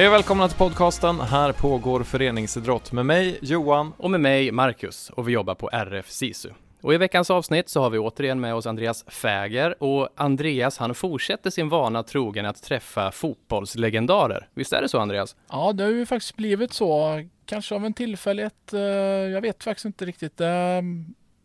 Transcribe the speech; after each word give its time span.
Hej 0.00 0.08
och 0.08 0.14
välkomna 0.14 0.48
till 0.48 0.58
podcasten 0.58 1.20
Här 1.20 1.52
pågår 1.52 2.02
föreningsidrott 2.02 2.92
med 2.92 3.06
mig 3.06 3.38
Johan 3.42 3.92
och 3.96 4.10
med 4.10 4.20
mig 4.20 4.52
Marcus 4.52 5.10
och 5.10 5.28
vi 5.28 5.32
jobbar 5.32 5.54
på 5.54 5.70
RF 5.72 6.10
SISU. 6.10 6.50
Och 6.80 6.94
i 6.94 6.96
veckans 6.96 7.30
avsnitt 7.30 7.68
så 7.68 7.82
har 7.82 7.90
vi 7.90 7.98
återigen 7.98 8.40
med 8.40 8.54
oss 8.54 8.66
Andreas 8.66 9.04
Fäger 9.08 9.82
och 9.82 10.08
Andreas 10.16 10.78
han 10.78 10.94
fortsätter 10.94 11.50
sin 11.50 11.68
vana 11.68 12.02
trogen 12.02 12.46
att 12.46 12.62
träffa 12.62 13.12
fotbollslegendarer. 13.12 14.48
Visst 14.54 14.72
är 14.72 14.82
det 14.82 14.88
så 14.88 14.98
Andreas? 14.98 15.36
Ja, 15.50 15.72
det 15.72 15.84
har 15.84 15.90
ju 15.90 16.06
faktiskt 16.06 16.36
blivit 16.36 16.72
så. 16.72 17.22
Kanske 17.44 17.74
av 17.74 17.84
en 17.84 17.94
tillfällighet. 17.94 18.72
Eh, 18.72 18.80
jag 18.80 19.40
vet 19.40 19.64
faktiskt 19.64 19.84
inte 19.84 20.04
riktigt. 20.04 20.40
Eh, 20.40 20.48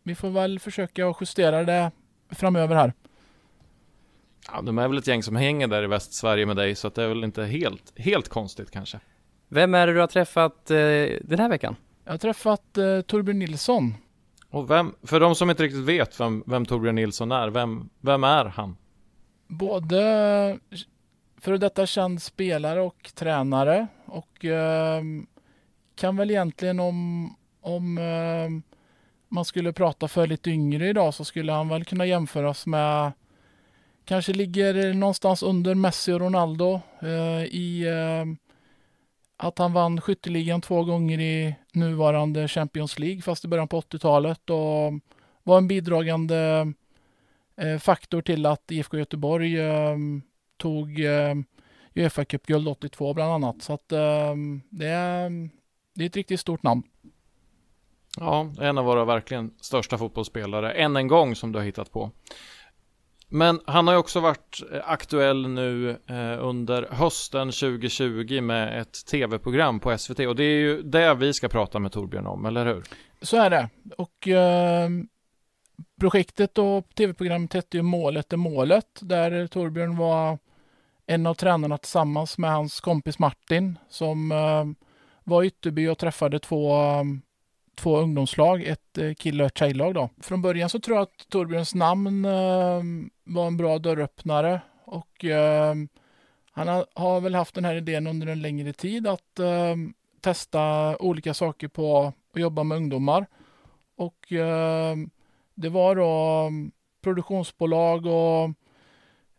vi 0.02 0.14
får 0.14 0.30
väl 0.30 0.58
försöka 0.60 1.14
justera 1.20 1.64
det 1.64 1.90
framöver 2.30 2.76
här. 2.76 2.92
Ja, 4.52 4.62
de 4.62 4.78
är 4.78 4.88
väl 4.88 4.98
ett 4.98 5.06
gäng 5.06 5.22
som 5.22 5.36
hänger 5.36 5.66
där 5.66 5.82
i 5.82 5.86
Västsverige 5.86 6.46
med 6.46 6.56
dig 6.56 6.74
så 6.74 6.86
att 6.86 6.94
det 6.94 7.02
är 7.02 7.08
väl 7.08 7.24
inte 7.24 7.44
helt, 7.44 7.98
helt 7.98 8.28
konstigt 8.28 8.70
kanske. 8.70 9.00
Vem 9.48 9.74
är 9.74 9.86
det 9.86 9.92
du 9.92 10.00
har 10.00 10.06
träffat 10.06 10.70
eh, 10.70 10.76
den 11.22 11.38
här 11.38 11.48
veckan? 11.48 11.76
Jag 12.04 12.12
har 12.12 12.18
träffat 12.18 12.78
eh, 12.78 13.00
Torbjörn 13.00 13.38
Nilsson. 13.38 13.94
Och 14.50 14.70
vem, 14.70 14.94
för 15.02 15.20
de 15.20 15.34
som 15.34 15.50
inte 15.50 15.62
riktigt 15.62 15.84
vet 15.84 16.20
vem, 16.20 16.44
vem 16.46 16.66
Torbjörn 16.66 16.94
Nilsson 16.94 17.32
är, 17.32 17.48
vem, 17.48 17.88
vem 18.00 18.24
är 18.24 18.44
han? 18.44 18.76
Både 19.48 20.58
före 21.40 21.58
detta 21.58 21.86
känd 21.86 22.22
spelare 22.22 22.80
och 22.80 23.10
tränare 23.14 23.86
och 24.04 24.44
eh, 24.44 25.02
kan 25.96 26.16
väl 26.16 26.30
egentligen 26.30 26.80
om, 26.80 27.30
om 27.60 27.98
eh, 27.98 28.74
man 29.28 29.44
skulle 29.44 29.72
prata 29.72 30.08
för 30.08 30.26
lite 30.26 30.50
yngre 30.50 30.88
idag 30.88 31.14
så 31.14 31.24
skulle 31.24 31.52
han 31.52 31.68
väl 31.68 31.84
kunna 31.84 32.06
jämföras 32.06 32.66
med 32.66 33.12
Kanske 34.06 34.32
ligger 34.32 34.94
någonstans 34.94 35.42
under 35.42 35.74
Messi 35.74 36.12
och 36.12 36.20
Ronaldo 36.20 36.80
eh, 37.00 37.44
i 37.44 37.86
eh, 37.86 38.34
att 39.36 39.58
han 39.58 39.72
vann 39.72 40.00
skytteligan 40.00 40.60
två 40.60 40.84
gånger 40.84 41.20
i 41.20 41.54
nuvarande 41.72 42.48
Champions 42.48 42.98
League 42.98 43.22
fast 43.22 43.44
i 43.44 43.48
början 43.48 43.68
på 43.68 43.80
80-talet 43.80 44.50
och 44.50 44.92
var 45.42 45.58
en 45.58 45.68
bidragande 45.68 46.72
eh, 47.56 47.78
faktor 47.78 48.22
till 48.22 48.46
att 48.46 48.70
IFK 48.70 48.98
Göteborg 48.98 49.60
eh, 49.60 49.96
tog 50.56 51.00
eh, 51.00 51.34
Uefa 51.94 52.24
Cup-guld 52.24 52.68
82 52.68 53.14
bland 53.14 53.32
annat. 53.32 53.62
Så 53.62 53.72
att 53.72 53.92
eh, 53.92 54.34
det, 54.70 54.86
är, 54.86 55.30
det 55.94 56.04
är 56.04 56.06
ett 56.06 56.16
riktigt 56.16 56.40
stort 56.40 56.62
namn. 56.62 56.82
Ja, 58.16 58.52
en 58.60 58.78
av 58.78 58.84
våra 58.84 59.04
verkligen 59.04 59.50
största 59.60 59.98
fotbollsspelare, 59.98 60.72
än 60.72 60.96
en 60.96 61.08
gång 61.08 61.34
som 61.34 61.52
du 61.52 61.58
har 61.58 61.66
hittat 61.66 61.92
på. 61.92 62.10
Men 63.28 63.60
han 63.66 63.86
har 63.86 63.94
ju 63.94 63.98
också 63.98 64.20
varit 64.20 64.62
eh, 64.72 64.80
aktuell 64.84 65.48
nu 65.48 65.90
eh, 65.90 66.44
under 66.44 66.88
hösten 66.90 67.52
2020 67.52 68.40
med 68.40 68.80
ett 68.80 69.06
tv-program 69.06 69.80
på 69.80 69.98
SVT 69.98 70.20
och 70.20 70.36
det 70.36 70.44
är 70.44 70.58
ju 70.58 70.82
det 70.82 71.14
vi 71.14 71.34
ska 71.34 71.48
prata 71.48 71.78
med 71.78 71.92
Torbjörn 71.92 72.26
om, 72.26 72.46
eller 72.46 72.66
hur? 72.66 72.84
Så 73.22 73.36
är 73.36 73.50
det. 73.50 73.68
Och 73.96 74.28
eh, 74.28 74.88
projektet 76.00 76.58
och 76.58 76.94
tv-programmet 76.94 77.52
hette 77.52 77.76
ju 77.76 77.82
Målet 77.82 78.32
är 78.32 78.36
målet 78.36 78.98
där 79.00 79.46
Torbjörn 79.46 79.96
var 79.96 80.38
en 81.06 81.26
av 81.26 81.34
tränarna 81.34 81.78
tillsammans 81.78 82.38
med 82.38 82.50
hans 82.50 82.80
kompis 82.80 83.18
Martin 83.18 83.78
som 83.88 84.32
eh, 84.32 84.64
var 85.24 85.42
i 85.42 85.46
Ytterby 85.46 85.88
och 85.88 85.98
träffade 85.98 86.38
två 86.38 86.72
ehm, 86.74 87.22
två 87.76 87.98
ungdomslag, 87.98 88.62
ett 88.62 88.98
eh, 88.98 89.14
kille 89.14 89.44
och 89.44 89.46
ett 89.46 89.58
tjejlag 89.58 89.94
då. 89.94 90.08
Från 90.20 90.42
början 90.42 90.68
så 90.68 90.80
tror 90.80 90.96
jag 90.96 91.02
att 91.02 91.28
Torbjörns 91.28 91.74
namn 91.74 92.24
eh, 92.24 92.82
var 93.24 93.46
en 93.46 93.56
bra 93.56 93.78
dörröppnare 93.78 94.60
och 94.84 95.24
eh, 95.24 95.74
han 96.50 96.68
har, 96.68 96.86
har, 96.94 97.20
väl 97.20 97.34
haft 97.34 97.54
den 97.54 97.64
här 97.64 97.74
idén 97.74 98.06
under 98.06 98.26
en 98.26 98.42
längre 98.42 98.72
tid 98.72 99.06
att 99.06 99.38
eh, 99.38 99.76
testa 100.20 100.96
olika 100.98 101.34
saker 101.34 101.68
på 101.68 102.12
att 102.32 102.40
jobba 102.40 102.62
med 102.64 102.76
ungdomar. 102.76 103.26
Och 103.96 104.32
eh, 104.32 104.96
det 105.54 105.68
var 105.68 105.96
då 105.96 106.46
ehm, 106.46 106.70
produktionsbolag 107.02 108.06
och 108.06 108.50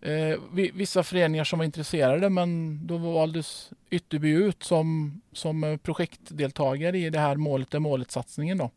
eh, 0.01 0.39
vissa 0.73 1.03
föreningar 1.03 1.43
som 1.43 1.59
var 1.59 1.65
intresserade 1.65 2.29
men 2.29 2.79
då 2.87 2.97
valdes 2.97 3.71
Ytterby 3.89 4.29
ut 4.29 4.63
som, 4.63 5.21
som 5.31 5.63
eh, 5.63 5.77
projektdeltagare 5.77 6.97
i 6.97 7.09
det 7.09 7.19
här 7.19 7.35
målet 7.35 7.73
är 7.73 7.79
målet-satsningen 7.79 8.57
då. 8.57 8.71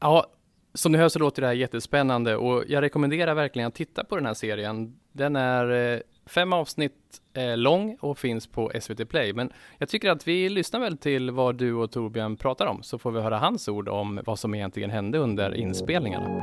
Ja, 0.00 0.26
som 0.74 0.92
ni 0.92 0.98
hör 0.98 1.08
så 1.08 1.18
låter 1.18 1.42
det 1.42 1.48
här 1.48 1.54
jättespännande 1.54 2.36
och 2.36 2.64
jag 2.68 2.82
rekommenderar 2.82 3.34
verkligen 3.34 3.68
att 3.68 3.74
titta 3.74 4.04
på 4.04 4.16
den 4.16 4.26
här 4.26 4.34
serien. 4.34 4.96
Den 5.12 5.36
är 5.36 5.94
eh, 5.94 6.00
fem 6.26 6.52
avsnitt 6.52 6.92
eh, 7.34 7.56
lång 7.56 7.96
och 8.00 8.18
finns 8.18 8.46
på 8.46 8.72
SVT 8.80 9.08
Play. 9.08 9.32
Men 9.32 9.52
jag 9.78 9.88
tycker 9.88 10.10
att 10.10 10.28
vi 10.28 10.48
lyssnar 10.48 10.80
väl 10.80 10.98
till 10.98 11.30
vad 11.30 11.56
du 11.56 11.74
och 11.74 11.90
Torbjörn 11.90 12.36
pratar 12.36 12.66
om 12.66 12.82
så 12.82 12.98
får 12.98 13.10
vi 13.10 13.20
höra 13.20 13.38
hans 13.38 13.68
ord 13.68 13.88
om 13.88 14.20
vad 14.26 14.38
som 14.38 14.54
egentligen 14.54 14.90
hände 14.90 15.18
under 15.18 15.54
inspelningarna. 15.54 16.42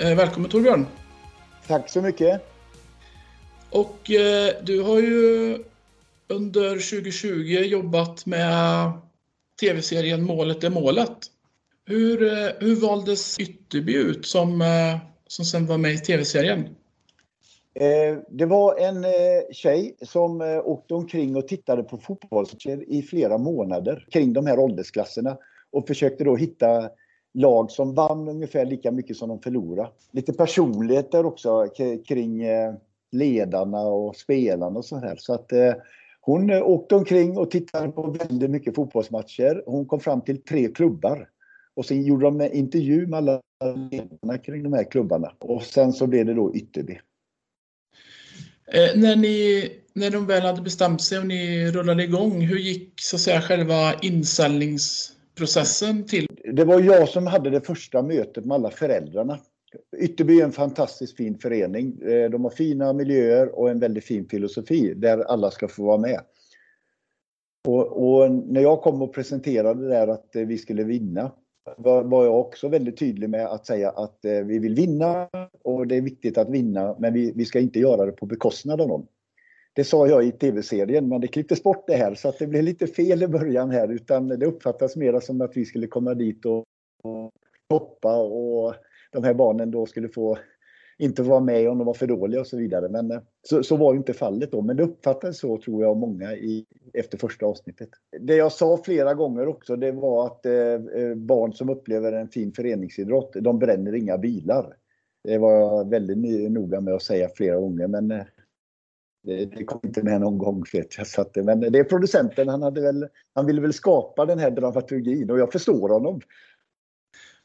Välkommen 0.00 0.50
Torbjörn! 0.50 0.86
Tack 1.66 1.88
så 1.88 2.02
mycket! 2.02 2.42
Och 3.70 4.10
eh, 4.10 4.54
du 4.62 4.82
har 4.82 4.98
ju 5.00 5.58
under 6.28 6.70
2020 6.70 7.28
jobbat 7.64 8.26
med 8.26 8.92
tv-serien 9.60 10.22
Målet 10.22 10.64
är 10.64 10.70
målet. 10.70 11.16
Hur, 11.86 12.22
eh, 12.22 12.50
hur 12.60 12.76
valdes 12.76 13.38
Ytterby 13.40 13.94
ut 13.94 14.26
som, 14.26 14.60
eh, 14.60 14.98
som 15.26 15.44
sen 15.44 15.66
var 15.66 15.78
med 15.78 15.92
i 15.92 15.98
tv-serien? 15.98 16.60
Eh, 17.74 18.18
det 18.28 18.46
var 18.46 18.78
en 18.78 19.04
eh, 19.04 19.10
tjej 19.52 19.96
som 20.02 20.40
åkte 20.64 20.94
omkring 20.94 21.36
och 21.36 21.48
tittade 21.48 21.82
på 21.82 21.98
fotbollsmatcher 21.98 22.84
i 22.88 23.02
flera 23.02 23.38
månader 23.38 24.06
kring 24.10 24.32
de 24.32 24.46
här 24.46 24.58
åldersklasserna 24.58 25.38
och 25.72 25.86
försökte 25.86 26.24
då 26.24 26.36
hitta 26.36 26.90
lag 27.34 27.70
som 27.70 27.94
vann 27.94 28.28
ungefär 28.28 28.66
lika 28.66 28.90
mycket 28.90 29.16
som 29.16 29.28
de 29.28 29.42
förlorade. 29.42 29.90
Lite 30.10 30.32
personligheter 30.32 31.26
också 31.26 31.68
kring 32.08 32.42
eh, 32.42 32.74
ledarna 33.12 33.80
och 33.80 34.16
spelarna 34.16 34.78
och 34.78 34.84
så 34.84 34.96
här. 34.96 35.16
Så 35.16 35.34
att 35.34 35.52
eh, 35.52 35.74
hon 36.20 36.50
eh, 36.50 36.62
åkte 36.62 36.94
omkring 36.94 37.36
och 37.38 37.50
tittade 37.50 37.88
på 37.88 38.10
väldigt 38.10 38.50
mycket 38.50 38.74
fotbollsmatcher. 38.74 39.62
Hon 39.66 39.86
kom 39.86 40.00
fram 40.00 40.20
till 40.20 40.42
tre 40.42 40.68
klubbar. 40.68 41.28
Och 41.74 41.86
sen 41.86 42.02
gjorde 42.02 42.24
de 42.24 42.40
en 42.40 42.52
intervju 42.52 43.06
med 43.06 43.16
alla 43.16 43.40
ledarna 43.90 44.38
kring 44.38 44.62
de 44.62 44.72
här 44.72 44.90
klubbarna. 44.90 45.32
Och 45.38 45.62
sen 45.62 45.92
så 45.92 46.06
blev 46.06 46.26
det 46.26 46.34
då 46.34 46.54
Ytterby. 46.54 47.00
Eh, 48.72 49.00
när, 49.00 49.16
ni, 49.16 49.68
när 49.92 50.10
de 50.10 50.26
väl 50.26 50.42
hade 50.42 50.62
bestämt 50.62 51.02
sig 51.02 51.18
och 51.18 51.26
ni 51.26 51.70
rullade 51.70 52.04
igång, 52.04 52.40
hur 52.40 52.58
gick 52.58 53.00
så 53.00 53.16
att 53.16 53.20
säga 53.22 53.40
själva 53.40 53.94
processen 55.40 56.04
till? 56.04 56.26
det 56.52 56.64
var 56.64 56.80
jag 56.80 57.08
som 57.08 57.26
hade 57.26 57.50
det 57.50 57.60
första 57.60 58.02
mötet 58.02 58.44
med 58.44 58.54
alla 58.54 58.70
föräldrarna. 58.70 59.38
Ytterby 59.96 60.40
är 60.40 60.44
en 60.44 60.52
fantastiskt 60.52 61.16
fin 61.16 61.38
förening. 61.38 62.02
Eh, 62.02 62.30
de 62.30 62.44
har 62.44 62.50
fina 62.50 62.92
miljöer 62.92 63.58
och 63.58 63.70
en 63.70 63.80
väldigt 63.80 64.04
fin 64.04 64.28
filosofi 64.28 64.94
där 64.94 65.18
alla 65.18 65.50
ska 65.50 65.68
få 65.68 65.84
vara 65.84 65.98
med. 65.98 66.20
Och, 67.68 67.86
och 67.86 68.30
när 68.30 68.60
jag 68.60 68.82
kom 68.82 69.02
och 69.02 69.14
presenterade 69.14 69.88
där 69.88 70.08
att 70.08 70.36
eh, 70.36 70.42
vi 70.42 70.58
skulle 70.58 70.84
vinna 70.84 71.30
var, 71.76 72.04
var 72.04 72.24
jag 72.24 72.40
också 72.40 72.68
väldigt 72.68 72.98
tydlig 72.98 73.30
med 73.30 73.46
att 73.46 73.66
säga 73.66 73.90
att 73.90 74.24
eh, 74.24 74.32
vi 74.32 74.58
vill 74.58 74.74
vinna 74.74 75.28
och 75.64 75.86
det 75.86 75.96
är 75.96 76.02
viktigt 76.02 76.38
att 76.38 76.50
vinna 76.50 76.96
men 76.98 77.12
vi, 77.12 77.32
vi 77.36 77.44
ska 77.44 77.60
inte 77.60 77.78
göra 77.78 78.06
det 78.06 78.12
på 78.12 78.26
bekostnad 78.26 78.80
av 78.80 78.88
någon. 78.88 79.06
Det 79.80 79.84
sa 79.84 80.06
jag 80.06 80.24
i 80.24 80.32
tv-serien, 80.32 81.08
men 81.08 81.20
det 81.20 81.28
klipptes 81.28 81.62
bort 81.62 81.86
det 81.86 81.94
här 81.94 82.14
så 82.14 82.28
att 82.28 82.38
det 82.38 82.46
blev 82.46 82.62
lite 82.62 82.86
fel 82.86 83.22
i 83.22 83.28
början 83.28 83.70
här 83.70 83.88
utan 83.88 84.28
det 84.28 84.46
uppfattas 84.46 84.96
mera 84.96 85.20
som 85.20 85.40
att 85.40 85.56
vi 85.56 85.64
skulle 85.64 85.86
komma 85.86 86.14
dit 86.14 86.46
och, 86.46 86.64
och 87.02 87.30
hoppa 87.70 88.16
och 88.16 88.74
de 89.12 89.24
här 89.24 89.34
barnen 89.34 89.70
då 89.70 89.86
skulle 89.86 90.08
få 90.08 90.38
inte 90.98 91.22
vara 91.22 91.40
med 91.40 91.70
om 91.70 91.78
de 91.78 91.86
var 91.86 91.94
för 91.94 92.06
dåliga 92.06 92.40
och 92.40 92.46
så 92.46 92.56
vidare. 92.56 92.88
Men 92.88 93.10
eh, 93.10 93.20
så, 93.42 93.62
så 93.62 93.76
var 93.76 93.94
inte 93.94 94.12
fallet 94.12 94.52
då. 94.52 94.62
Men 94.62 94.76
det 94.76 94.82
uppfattades 94.82 95.38
så 95.38 95.58
tror 95.58 95.82
jag 95.82 95.90
av 95.90 95.96
många 95.96 96.32
i, 96.32 96.66
efter 96.94 97.18
första 97.18 97.46
avsnittet. 97.46 97.88
Det 98.20 98.36
jag 98.36 98.52
sa 98.52 98.82
flera 98.84 99.14
gånger 99.14 99.48
också 99.48 99.76
det 99.76 99.92
var 99.92 100.26
att 100.26 100.46
eh, 100.46 100.52
eh 100.52 101.14
barn 101.14 101.52
som 101.52 101.70
upplever 101.70 102.12
en 102.12 102.28
fin 102.28 102.52
föreningsidrott, 102.52 103.36
de 103.40 103.58
bränner 103.58 103.94
inga 103.94 104.18
bilar. 104.18 104.76
Det 105.24 105.38
var 105.38 105.52
jag 105.52 105.90
väldigt 105.90 106.50
noga 106.52 106.80
med 106.80 106.94
att 106.94 107.02
säga 107.02 107.28
flera 107.34 107.56
gånger 107.56 107.86
men 107.86 108.10
eh, 108.10 108.22
det, 109.22 109.44
det 109.44 109.64
kom 109.64 109.80
inte 109.84 110.02
med 110.02 110.20
någon 110.20 110.38
gång 110.38 110.64
vet 110.72 110.98
jag. 110.98 111.06
Så 111.06 111.20
att, 111.20 111.36
men 111.36 111.60
det 111.60 111.78
är 111.78 111.84
producenten, 111.84 112.48
han, 112.48 112.62
hade 112.62 112.80
väl, 112.80 113.08
han 113.34 113.46
ville 113.46 113.60
väl 113.60 113.72
skapa 113.72 114.26
den 114.26 114.38
här 114.38 114.50
dramaturgin 114.50 115.30
och 115.30 115.38
jag 115.38 115.52
förstår 115.52 115.88
honom. 115.88 116.20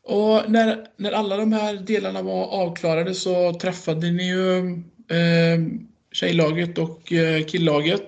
Och 0.04 0.52
när, 0.52 0.88
när 0.98 1.12
alla 1.12 1.38
de 1.38 1.54
här 1.54 1.76
delarna 1.76 2.22
var 2.22 2.48
avklarade 2.48 3.14
så 3.14 3.54
träffade 3.54 4.12
ni 4.12 4.30
ju 4.30 4.58
eh, 5.18 5.60
tjejlaget 6.12 6.78
och 6.78 7.14
eh, 7.14 7.46
killaget. 7.46 8.04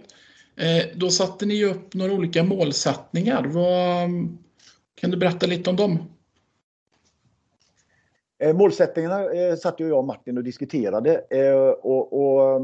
Eh, 0.56 0.86
då 0.96 1.10
satte 1.10 1.46
ni 1.46 1.54
ju 1.54 1.69
upp 1.69 1.94
några 1.94 2.14
olika 2.14 2.44
målsättningar. 2.44 3.44
Vad, 3.46 4.10
kan 4.96 5.12
du 5.12 5.18
berätta 5.18 5.46
lite 5.46 5.69
om 5.69 5.75
dem? 5.75 6.00
Eh, 8.40 8.56
målsättningarna 8.56 9.31
eh, 9.31 9.56
satt 9.56 9.80
jag 9.80 10.00
och 10.00 10.06
Martin 10.06 10.38
och 10.38 10.44
diskuterade 10.44 11.22
och, 11.81 12.14
och, 12.14 12.62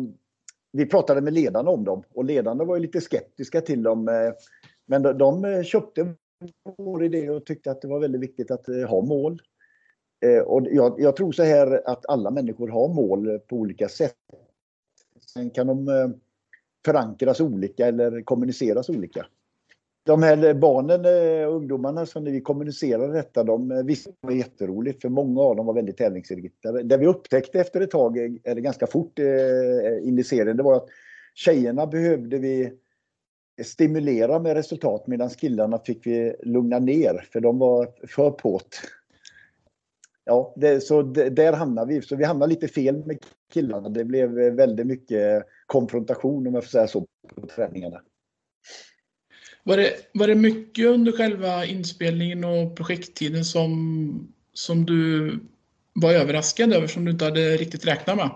vi 0.74 0.86
pratade 0.86 1.22
med 1.22 1.34
ledarna 1.34 1.70
om 1.70 1.84
dem 1.84 2.04
och 2.14 2.26
ledarna 2.26 2.64
var 2.64 2.76
ju 2.76 2.82
lite 2.82 3.02
skeptiska 3.02 3.62
till 3.62 3.84
dem. 3.84 4.08
Eh, 4.08 4.34
men 4.86 5.02
de, 5.02 5.18
de 5.18 5.46
eh, 5.46 5.64
köpte 5.64 6.14
vår 6.78 7.04
idé 7.04 7.30
och 7.30 7.46
tyckte 7.46 7.72
att 7.72 7.82
det 7.82 7.88
var 7.88 8.00
väldigt 8.00 8.22
viktigt 8.22 8.52
att 8.52 8.70
eh, 8.70 8.90
ha 8.90 9.02
mål. 9.02 9.42
Och 10.46 10.68
jag, 10.72 10.96
jag 11.00 11.16
tror 11.16 11.32
så 11.32 11.44
här 11.44 11.90
att 11.90 12.06
alla 12.06 12.32
människor 12.32 12.68
har 12.68 12.94
mål 12.94 13.40
på 13.40 13.56
olika 13.56 13.90
sätt. 13.90 14.16
Sen 15.34 15.50
kan 15.50 15.68
de 15.68 15.88
förankras 16.86 17.42
olika 17.42 17.88
eller 17.88 18.22
kommuniceras 18.22 18.90
olika 18.90 19.26
de 20.06 20.24
här 20.24 20.54
barnen 20.54 21.06
eh, 21.06 21.48
och 21.48 21.56
ungdomarna 21.56 22.06
som 22.06 22.24
vi 22.24 22.42
kommunicerade 22.42 23.14
detta, 23.14 23.44
de 23.44 23.72
eh, 23.72 23.84
visste 23.84 24.10
visste 24.10 24.12
det 24.22 24.28
var 24.28 24.34
jätteroligt 24.34 25.02
för 25.02 25.10
många 25.10 25.42
av 25.42 25.56
dem 25.56 25.66
var 25.66 25.74
väldigt 25.74 25.98
tävlingsinriktade. 25.98 26.84
Det 26.84 26.98
vi 26.98 27.08
upptäckte 27.08 27.60
efter 27.60 27.82
ett 27.82 27.92
tag, 27.92 28.18
eh, 28.18 28.32
eller 28.44 28.62
ganska 28.62 28.88
fort 28.88 29.20
in 30.04 30.20
i 30.20 30.24
serien, 30.24 30.58
det 30.58 30.64
var 30.64 30.76
att 30.76 30.88
tjejerna 31.34 31.88
behövde 31.88 32.38
vi 32.38 32.74
stimulera 33.64 34.40
med 34.40 34.54
resultat 34.54 35.08
medan 35.08 35.30
killarna 35.30 35.80
fick 35.80 36.08
vi 36.08 36.36
lugna 36.44 36.80
ner 36.80 37.28
för 37.32 37.40
de 37.40 37.60
var 37.60 37.90
för 38.08 38.32
påt. 38.32 38.82
Ja, 40.26 40.54
det, 40.56 40.82
så 40.82 41.02
där 41.02 41.54
hamnade 41.54 41.94
vi. 41.94 42.02
Så 42.02 42.16
vi 42.16 42.24
hamnade 42.24 42.50
lite 42.50 42.68
fel 42.68 43.06
med 43.06 43.18
killarna. 43.54 43.90
Det 43.90 44.06
blev 44.06 44.30
väldigt 44.32 44.88
mycket 44.88 45.44
konfrontation 45.66 46.48
om 46.48 46.54
jag 46.54 46.64
får 46.64 46.70
säga 46.70 46.88
så 46.88 47.06
på 47.36 47.48
träningarna. 47.48 48.02
Var 49.64 49.78
det, 49.78 49.94
var 50.14 50.28
det 50.28 50.36
mycket 50.36 50.86
under 50.86 51.12
själva 51.12 51.66
inspelningen 51.66 52.44
och 52.44 52.76
projekttiden 52.76 53.46
som, 53.46 54.34
som 54.54 54.86
du 54.86 55.32
var 55.94 56.14
överraskad 56.14 56.74
över, 56.74 56.88
som 56.88 57.06
du 57.06 57.12
inte 57.12 57.26
hade 57.26 57.58
riktigt 57.58 57.88
räknat 57.88 58.18
med? 58.18 58.30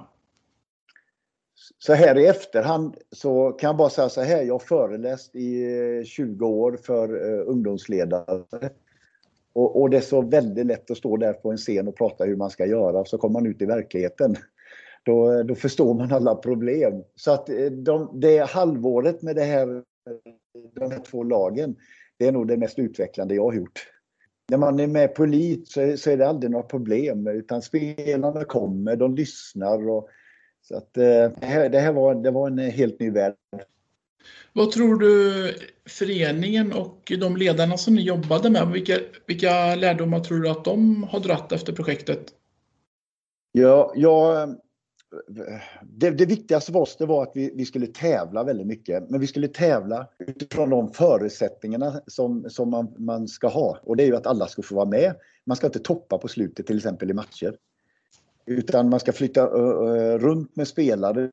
Så 1.80 1.94
här 1.94 2.18
i 2.18 2.26
efterhand 2.26 2.96
så 3.12 3.52
kan 3.52 3.68
jag 3.68 3.78
bara 3.78 3.90
säga 3.90 4.10
så 4.10 4.22
här, 4.22 4.44
jag 4.44 4.54
har 4.54 4.60
föreläst 4.60 5.36
i 5.36 5.64
eh, 6.00 6.06
20 6.06 6.48
år 6.48 6.78
för 6.84 7.34
eh, 7.34 7.44
ungdomsledare. 7.48 8.44
Och, 9.54 9.82
och, 9.82 9.90
det 9.90 9.98
är 9.98 10.02
så 10.02 10.22
väldigt 10.22 10.66
lätt 10.66 10.92
att 10.92 10.98
stå 10.98 11.18
där 11.18 11.34
på 11.34 11.52
en 11.52 11.58
scen 11.58 11.88
och 11.88 11.98
prata 11.98 12.24
hur 12.24 12.36
man 12.36 12.50
ska 12.50 12.66
göra, 12.66 13.06
så 13.06 13.18
kommer 13.18 13.34
man 13.34 13.46
ut 13.46 13.62
i 13.62 13.66
verkligheten. 13.66 14.36
Då, 15.04 15.44
då 15.44 15.56
förstår 15.56 15.94
man 15.94 16.12
alla 16.12 16.36
problem. 16.36 17.04
Så 17.16 17.32
att 17.32 17.50
eh, 17.50 17.66
de, 17.66 18.20
det 18.20 18.50
halvåret 18.50 19.22
med 19.22 19.36
det 19.36 19.44
här 19.44 19.84
de 20.75 20.92
här 20.92 21.00
två 21.00 21.24
lagen, 21.24 21.75
det 22.18 22.27
är 22.27 22.31
nog 22.31 22.48
det 22.48 22.57
mest 22.57 22.80
utvecklande 22.80 23.36
jag 23.36 23.44
har 23.44 23.54
gjort. 23.54 23.88
När 24.50 24.57
man 24.57 24.80
är 24.80 24.88
med 24.88 25.15
på 25.15 25.24
elit 25.24 25.68
så 25.68 25.81
är, 25.81 25.95
så 25.95 26.09
är 26.09 26.18
det 26.18 26.27
aldrig 26.27 26.51
några 26.51 26.65
problem 26.65 27.27
utan 27.27 27.62
spelarna 27.62 28.44
kommer, 28.44 28.95
de 28.95 29.15
lyssnar. 29.15 29.89
Och, 29.89 30.09
så 30.62 30.77
att, 30.77 30.98
eh, 30.98 31.04
det, 31.39 31.45
här, 31.45 31.69
det 31.69 31.80
här 31.80 31.94
var, 31.94 32.15
det 32.15 32.31
var 32.31 32.48
en 32.48 32.57
helt 32.57 33.00
ny 33.00 33.12
värld. 33.12 33.36
Vad 34.54 34.71
tror 34.71 34.95
du 34.95 35.54
föreningen 35.89 36.74
och 36.74 37.13
de 37.19 37.38
ledarna 37.38 37.77
som 37.77 37.95
ni 37.95 38.01
jobbade 38.01 38.50
med, 38.50 38.68
vilka, 38.68 39.00
vilka 39.25 39.75
lärdomar 39.75 40.19
tror 40.19 40.39
du 40.39 40.50
att 40.50 40.65
de 40.65 41.04
har 41.04 41.19
dratt 41.19 41.51
efter 41.51 41.74
projektet? 41.74 42.33
Ja, 43.51 43.94
jag, 43.95 44.56
det, 45.81 46.12
det, 46.12 46.25
viktigaste 46.25 46.71
för 46.71 46.80
oss 46.80 46.98
det 46.98 47.06
var 47.06 47.24
att 47.24 47.31
vi, 47.36 47.51
vi, 47.56 47.65
skulle 47.65 47.88
tävla 47.88 48.44
väldigt 48.44 48.68
mycket. 48.68 49.09
Men 49.09 49.19
vi 49.19 49.27
skulle 49.27 49.48
tävla 49.48 50.07
utifrån 50.19 50.69
de 50.69 50.94
förutsättningarna 50.94 52.01
som, 52.07 52.50
som 52.50 52.69
man, 52.69 52.94
man, 52.98 53.27
ska 53.27 53.48
ha. 53.48 53.77
Och 53.83 53.98
det 53.98 54.04
är 54.04 54.07
ju 54.07 54.15
att 54.15 54.27
alla 54.27 54.48
ska 54.48 54.62
få 54.62 54.75
vara 54.75 54.86
med. 54.86 55.15
Man 55.45 55.57
ska 55.57 55.68
inte 55.68 55.80
toppa 55.80 56.18
på 56.18 56.27
slutet 56.27 56.68
till 56.68 56.77
exempel 56.77 57.09
i 57.09 57.13
matcher. 57.13 57.56
Utan 58.45 58.89
man 58.89 59.00
ska 59.00 59.12
flytta 59.12 59.50
uh, 59.57 60.18
runt 60.18 60.56
med 60.56 60.68
spelare 60.68 61.31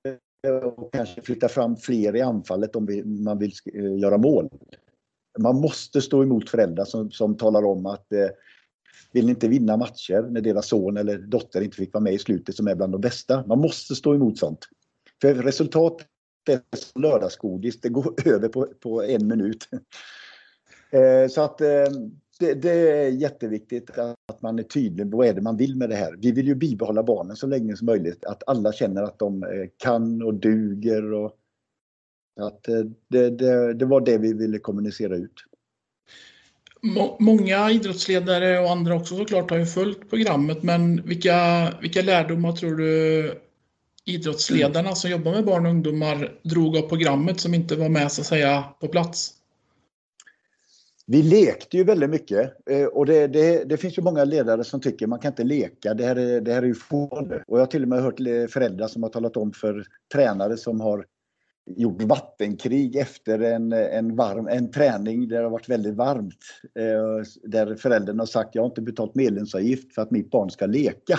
och 0.76 0.92
kanske 0.92 1.22
flytta 1.22 1.48
fram 1.48 1.76
fler 1.76 2.16
i 2.16 2.20
anfallet 2.20 2.76
om 2.76 2.86
vi, 2.86 3.04
man 3.04 3.38
vill 3.38 3.52
uh, 3.76 3.98
göra 3.98 4.18
mål. 4.18 4.48
Man 5.38 5.56
måste 5.56 6.00
stå 6.00 6.22
emot 6.22 6.50
föräldrar 6.50 6.84
som, 6.84 7.10
som 7.10 7.36
talar 7.36 7.64
om 7.64 7.86
att 7.86 8.06
uh, 8.14 8.28
vill 9.14 9.31
inte 9.31 9.49
vinna 9.49 9.76
matcher 9.76 10.22
när 10.31 10.40
deras 10.40 10.66
son 10.66 10.96
eller 10.96 11.19
dotter 11.19 11.61
inte 11.61 11.76
fick 11.76 11.94
vara 11.94 12.05
med 12.05 12.14
i 12.14 12.19
slutet 12.19 12.56
som 12.56 12.69
är 12.69 12.75
bland 12.75 12.93
de 12.93 13.00
bästa. 13.00 13.46
Man 13.46 13.58
måste 13.58 13.94
stå 13.94 14.14
emot 14.14 14.38
sånt. 14.38 14.69
För 15.20 15.34
resultatet 15.34 16.06
är 16.50 16.61
som 16.76 17.02
lördagsgodis, 17.02 17.81
det 17.81 17.88
går 17.88 18.14
över 18.28 18.49
på, 18.49 18.66
på 18.81 19.02
en 19.02 19.26
minut. 19.26 19.69
Eh, 20.90 21.28
så 21.28 21.43
att 21.43 21.61
eh, 21.61 21.87
det, 22.38 22.55
det, 22.55 22.70
är 22.70 23.08
jätteviktigt 23.08 23.90
att 23.99 24.43
man 24.43 24.58
är 24.58 24.62
tydlig 24.62 25.06
med 25.06 25.14
vad 25.14 25.26
är 25.26 25.34
det 25.34 25.40
man 25.40 25.56
vill 25.56 25.76
med 25.76 25.88
det 25.88 25.94
här. 25.94 26.17
Vi 26.19 26.32
vill 26.32 26.46
ju 26.46 26.55
bibehålla 26.55 27.02
barnen 27.02 27.37
så 27.37 27.46
länge 27.46 27.76
som 27.76 27.87
möjligt. 27.87 28.25
Att 28.25 28.43
alla 28.46 28.72
känner 28.72 29.02
att 29.02 29.19
de 29.19 29.43
eh, 29.43 29.69
kan 29.76 30.22
och 30.22 30.34
duger. 30.34 31.12
Och 31.12 31.32
att 32.40 32.62
det, 33.08 33.31
det, 33.31 33.75
det 33.75 33.84
var 33.84 34.00
det 34.00 34.19
vi 34.19 34.32
ville 34.32 34.58
kommunicera 34.58 35.17
ut 35.17 35.34
många 37.19 37.70
idrottsledare 37.70 38.60
och 38.60 38.70
andra 38.70 38.94
också 38.94 39.16
såklart 39.16 39.50
har 39.50 39.58
ju 39.58 39.66
följt 39.66 40.10
programmet, 40.10 40.62
men 40.62 41.02
vilka, 41.02 41.69
vilka 41.81 42.02
lärdomar 42.02 42.52
tror 42.52 42.76
du 42.76 43.40
idrottsledarna 44.04 44.88
mm. 44.88 44.94
som 44.94 45.10
jobbar 45.10 45.32
med 45.32 45.44
barn 45.44 45.66
och 45.66 45.70
ungdomar 45.70 46.32
drog 46.42 46.76
av 46.76 46.82
programmet 46.82 47.40
som 47.40 47.54
inte 47.54 47.76
var 47.76 47.88
med 47.88 48.12
så 48.12 48.20
att 48.20 48.26
säga 48.26 48.64
på 48.81 48.88
plats? 48.88 49.34
Vi 51.06 51.22
lekte 51.22 51.76
ju 51.76 51.84
väldigt 51.84 52.10
mycket 52.10 52.52
eh, 52.70 52.84
och 52.84 53.06
det, 53.06 53.26
det, 53.26 53.64
det, 53.64 53.76
finns 53.76 53.98
ju 53.98 54.02
många 54.02 54.25
ledare 54.25 54.64
som 54.64 54.81
tycker 54.81 55.06
man 55.06 55.19
kan 55.19 55.32
inte 55.32 55.44
leka, 55.44 55.94
det 55.94 56.04
här 56.04 56.16
är, 56.16 56.40
det 56.40 56.52
här 56.52 56.62
är 56.62 56.66
ju 56.66 56.75
fående. 56.75 57.44
Och 57.46 57.58
jag 57.58 57.62
har 57.62 57.66
till 57.66 57.82
och 57.82 57.88
med 57.88 58.02
hört 58.02 58.19
föräldrar 58.50 58.88
som 58.88 59.02
har 59.02 59.10
talat 59.10 59.36
om 59.36 59.52
för 59.52 59.86
tränare 60.12 60.56
som 60.56 60.81
har 60.81 61.06
gjort 61.66 62.02
vattenkrig 62.02 62.96
efter 62.96 63.38
en, 63.38 63.72
en, 63.72 64.16
varm, 64.16 64.49
en 64.49 64.70
träning 64.70 65.28
där 65.28 65.37
det 65.37 65.43
har 65.43 65.50
varit 65.50 65.69
väldigt 65.69 65.94
varmt. 65.94 66.44
Eh, 66.74 67.27
där 67.43 67.77
föräldern 67.77 68.19
har 68.19 68.27
sagt 68.27 68.55
jag 68.55 68.62
har 68.62 68.69
inte 68.69 68.82
betalt 68.82 69.15
medlemsavgift 69.15 69.94
för 69.94 70.03
att 70.03 70.10
mitt 70.10 70.31
barn 70.31 70.50
ska 70.50 70.67
leka. 70.67 71.19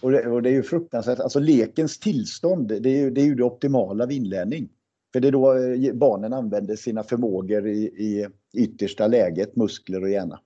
Och 0.00 0.10
det, 0.10 0.26
och 0.26 0.42
det 0.42 0.50
är 0.50 0.54
ju 0.54 0.62
fruktansvärt. 0.62 1.18
Alltså 1.18 1.40
lekens 1.40 1.98
tillstånd, 1.98 2.68
det 2.68 2.90
är 2.90 2.96
ju 2.96 3.10
det, 3.10 3.20
är 3.20 3.24
ju 3.24 3.34
det 3.34 3.42
optimala 3.42 4.06
vid 4.06 4.16
inlärning. 4.16 4.68
För 5.12 5.20
det 5.20 5.28
är 5.28 5.32
då 5.32 5.56
eh, 5.56 5.94
barnen 5.94 6.32
använder 6.32 6.76
sina 6.76 7.02
förmågor 7.02 7.66
i, 7.68 7.78
i 7.78 8.28
yttersta 8.54 9.06
läget, 9.06 9.56
muskler 9.56 10.02
och 10.02 10.10
hjärna. 10.10 10.40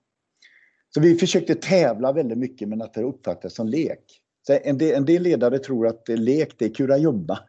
Så 0.93 1.01
vi 1.01 1.15
försökte 1.15 1.55
tävla 1.55 2.13
väldigt 2.13 2.37
mycket 2.37 2.69
men 2.69 2.81
att 2.81 2.93
det 2.93 3.03
uppfattas 3.03 3.53
som 3.53 3.67
lek. 3.67 4.03
Så 4.47 4.59
en, 4.63 4.77
del, 4.77 4.95
en 4.95 5.05
del 5.05 5.21
ledare 5.21 5.59
tror 5.59 5.87
att 5.87 6.03
lek 6.07 6.55
det 6.57 6.65
är 6.65 6.73
kurragömma. 6.73 7.39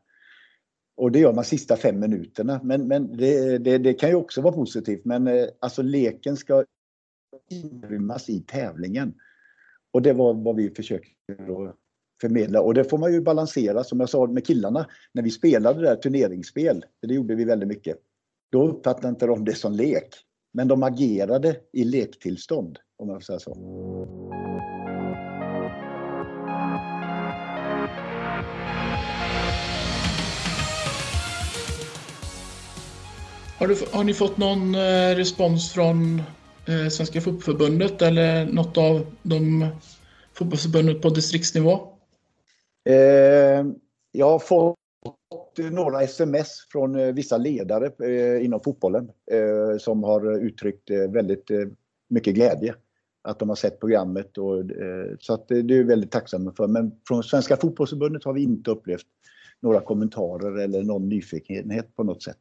Och 0.96 1.12
det 1.12 1.18
gör 1.18 1.32
man 1.32 1.44
sista 1.44 1.76
fem 1.76 2.00
minuterna. 2.00 2.60
Men, 2.62 2.88
men 2.88 3.16
det, 3.16 3.58
det, 3.58 3.78
det, 3.78 3.94
kan 3.94 4.08
ju 4.08 4.14
också 4.14 4.40
vara 4.40 4.54
positivt. 4.54 5.04
Men 5.04 5.26
eh, 5.26 5.46
alltså 5.58 5.82
leken 5.82 6.36
ska 6.36 6.64
inrymmas 7.50 8.28
i 8.28 8.40
tävlingen. 8.40 9.14
Och 9.92 10.02
det 10.02 10.12
var 10.12 10.34
vad 10.34 10.56
vi 10.56 10.70
försökte 10.70 11.10
förmedla. 12.20 12.60
Och 12.60 12.74
det 12.74 12.84
får 12.84 12.98
man 12.98 13.12
ju 13.12 13.20
balansera, 13.20 13.84
som 13.84 14.00
jag 14.00 14.08
sa 14.08 14.26
med 14.26 14.46
killarna, 14.46 14.86
när 15.12 15.22
vi 15.22 15.30
spelade 15.30 15.80
där 15.80 15.96
turneringsspel, 15.96 16.84
det 17.02 17.14
gjorde 17.14 17.34
vi 17.34 17.44
väldigt 17.44 17.68
mycket. 17.68 17.98
Då 18.52 18.68
uppfattade 18.68 19.08
inte 19.08 19.26
de 19.26 19.44
det 19.44 19.54
som 19.54 19.72
lek. 19.72 20.08
Men 20.52 20.68
de 20.68 20.82
agerade 20.82 21.56
i 21.72 21.84
lektillstånd, 21.84 22.78
om 22.96 23.08
jag 23.08 23.16
får 23.16 23.24
säga 23.24 23.38
så. 23.38 23.54
Har, 33.58 33.68
du, 33.68 33.76
har 33.92 34.04
ni 34.04 34.14
fått 34.14 34.38
någon 34.38 34.74
eh, 34.74 35.16
respons 35.16 35.72
från 35.72 36.22
eh, 36.66 36.88
Svenska 36.90 37.20
Fotbollförbundet 37.20 38.02
eller 38.02 38.46
något 38.46 38.78
av 38.78 39.06
de 39.22 39.68
fotbollsförbundet 40.32 41.02
på 41.02 41.08
distriktsnivå? 41.08 41.72
Eh, 42.88 43.64
jag 44.12 44.30
har 44.30 44.38
fått 44.38 44.76
några 45.70 46.02
sms 46.02 46.66
från 46.72 46.94
eh, 46.94 47.12
vissa 47.12 47.36
ledare 47.36 47.90
eh, 48.04 48.44
inom 48.44 48.60
fotbollen 48.60 49.10
eh, 49.32 49.78
som 49.78 50.04
har 50.04 50.38
uttryckt 50.38 50.90
väldigt 50.90 51.50
mycket 52.08 52.34
glädje 52.34 52.74
att 53.22 53.38
de 53.38 53.48
har 53.48 53.56
sett 53.56 53.80
programmet. 53.80 54.38
Och, 54.38 54.64
så 55.20 55.34
att 55.34 55.48
det 55.48 55.74
är 55.74 55.84
väldigt 55.84 56.10
tacksamma 56.10 56.52
för. 56.56 56.66
Men 56.66 56.92
från 57.08 57.22
Svenska 57.22 57.56
Fotbollförbundet 57.56 58.24
har 58.24 58.32
vi 58.32 58.42
inte 58.42 58.70
upplevt 58.70 59.06
några 59.60 59.80
kommentarer 59.80 60.58
eller 60.58 60.82
någon 60.82 61.08
nyfikenhet 61.08 61.96
på 61.96 62.04
något 62.04 62.22
sätt. 62.22 62.38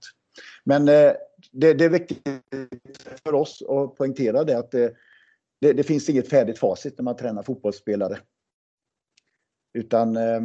Men 0.64 0.88
eh, 0.88 1.12
det, 1.52 1.74
det, 1.74 1.86
är 1.86 1.90
viktigt 1.90 2.28
för 3.24 3.34
oss 3.34 3.62
att 3.62 3.96
poängtera 3.96 4.44
det 4.44 4.58
att 4.58 4.72
det, 4.72 4.94
det, 5.62 5.74
det, 5.74 5.84
finns 5.84 6.10
inget 6.10 6.30
färdigt 6.30 6.60
facit 6.60 6.98
när 6.98 7.04
man 7.04 7.16
tränar 7.16 7.44
fotbollsspelare. 7.44 8.20
Utan 9.74 10.18
eh, 10.18 10.42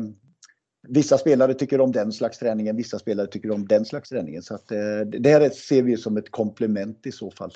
vissa 0.88 1.18
spelare 1.18 1.54
tycker 1.54 1.80
om 1.80 1.92
den 1.92 2.12
slags 2.12 2.38
träningen, 2.38 2.76
vissa 2.76 2.98
spelare 2.98 3.26
tycker 3.26 3.50
om 3.50 3.66
den 3.66 3.84
slags 3.84 4.08
träningen. 4.08 4.42
Så 4.42 4.54
att, 4.54 4.70
eh, 4.70 5.00
det 5.00 5.30
här 5.30 5.50
ser 5.50 5.82
vi 5.82 5.96
som 5.96 6.16
ett 6.16 6.30
komplement 6.30 7.06
i 7.06 7.12
så 7.12 7.30
fall 7.30 7.52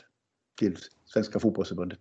till 0.59 0.77
Svenska 1.05 1.39
fotbollsförbundet. 1.41 1.99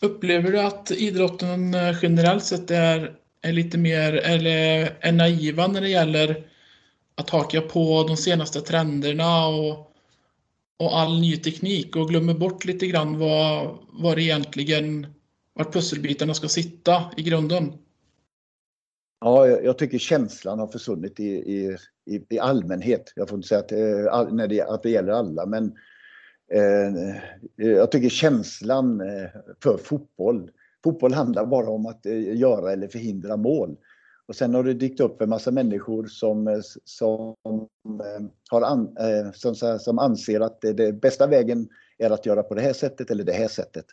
Upplever 0.00 0.52
du 0.52 0.60
att 0.60 0.90
idrotten 0.90 1.74
eh, 1.74 1.96
generellt 2.02 2.44
sett 2.44 2.70
är, 2.70 3.16
är 3.42 3.52
lite 3.52 3.78
mer 3.78 4.12
eller 4.12 4.96
är 5.00 5.12
naiva 5.12 5.66
när 5.66 5.80
det 5.80 5.88
gäller 5.88 6.50
att 7.18 7.30
haka 7.30 7.60
på 7.60 8.04
de 8.08 8.16
senaste 8.16 8.60
trenderna 8.60 9.48
och, 9.48 9.92
och 10.78 10.98
all 10.98 11.20
ny 11.20 11.36
teknik 11.36 11.96
och 11.96 12.08
glömmer 12.08 12.34
bort 12.34 12.64
lite 12.64 12.86
grann 12.86 13.18
vad, 13.18 13.78
vad 13.88 14.16
det 14.16 14.22
egentligen, 14.22 15.06
vart 15.54 15.72
pusselbitarna 15.72 16.34
ska 16.34 16.48
sitta 16.48 17.02
i 17.16 17.22
grunden? 17.22 17.72
Ja, 19.20 19.46
jag 19.46 19.78
tycker 19.78 19.98
känslan 19.98 20.58
har 20.58 20.66
försvunnit 20.66 21.20
i, 21.20 21.24
i, 21.24 21.76
i, 22.28 22.38
allmänhet. 22.38 23.12
Jag 23.16 23.28
får 23.28 23.36
inte 23.36 23.48
säga 23.48 23.60
att, 23.60 23.72
eh, 23.72 24.12
all, 24.12 24.34
när 24.34 24.48
det, 24.48 24.60
att 24.60 24.82
det 24.82 24.90
gäller 24.90 25.12
alla, 25.12 25.46
men 25.46 25.64
eh, 26.52 27.16
jag 27.56 27.90
tycker 27.90 28.08
känslan 28.08 29.00
eh, 29.00 29.30
för 29.62 29.78
fotboll. 29.78 30.50
Fotboll 30.84 31.14
handlar 31.14 31.46
bara 31.46 31.70
om 31.70 31.86
att 31.86 32.06
eh, 32.06 32.36
göra 32.36 32.72
eller 32.72 32.88
förhindra 32.88 33.36
mål. 33.36 33.76
Och 34.28 34.36
sen 34.36 34.54
har 34.54 34.64
det 34.64 34.74
dykt 34.74 35.00
upp 35.00 35.22
en 35.22 35.28
massa 35.28 35.50
människor 35.50 36.06
som, 36.06 36.48
eh, 36.48 36.60
som, 36.84 37.34
eh, 37.86 38.26
har 38.50 38.62
an, 38.62 38.96
eh, 39.00 39.32
som, 39.32 39.78
som 39.78 39.98
anser 39.98 40.40
att 40.40 40.60
det, 40.60 40.72
det 40.72 40.92
bästa 40.92 41.26
vägen 41.26 41.68
är 41.98 42.10
att 42.10 42.26
göra 42.26 42.42
på 42.42 42.54
det 42.54 42.60
här 42.60 42.72
sättet 42.72 43.10
eller 43.10 43.24
det 43.24 43.32
här 43.32 43.48
sättet 43.48 43.86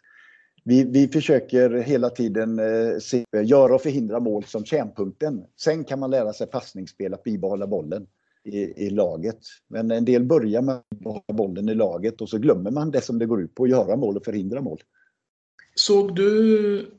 vi, 0.64 0.84
vi 0.84 1.08
försöker 1.08 1.70
hela 1.70 2.10
tiden 2.10 2.60
se, 3.02 3.26
göra 3.44 3.76
och 3.76 3.82
förhindra 3.82 4.20
mål 4.20 4.44
som 4.44 4.66
kärnpunkten. 4.66 5.46
Sen 5.60 5.84
kan 5.84 6.00
man 6.00 6.12
lära 6.12 6.34
sig 6.34 6.48
passningsspel, 6.48 7.14
att 7.14 7.24
bibehålla 7.24 7.68
bollen 7.68 8.08
i, 8.44 8.86
i 8.86 8.90
laget. 8.90 9.40
Men 9.68 9.92
en 9.92 10.06
del 10.06 10.24
börjar 10.24 10.62
med 10.62 10.76
att 10.76 11.00
behålla 11.00 11.34
bollen 11.34 11.70
i 11.70 11.76
laget 11.76 12.22
och 12.22 12.30
så 12.30 12.38
glömmer 12.38 12.72
man 12.72 12.92
det 12.92 13.02
som 13.02 13.20
det 13.20 13.26
går 13.26 13.42
ut 13.42 13.56
på, 13.56 13.64
att 13.64 13.70
göra 13.70 13.96
mål 13.96 14.18
och 14.18 14.26
förhindra 14.26 14.62
mål. 14.62 14.80
Såg 15.76 16.16
du 16.16 16.92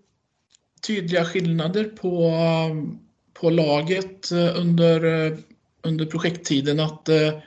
tydliga 0.87 1.25
skillnader 1.25 1.85
på, 1.85 2.31
på 3.41 3.51
laget 3.51 4.33
eh, 4.33 4.61
under, 4.61 5.05
eh, 5.05 5.39
under 5.83 6.07
projekttiden? 6.07 6.81
Att 6.81 7.09
eh, 7.09 7.39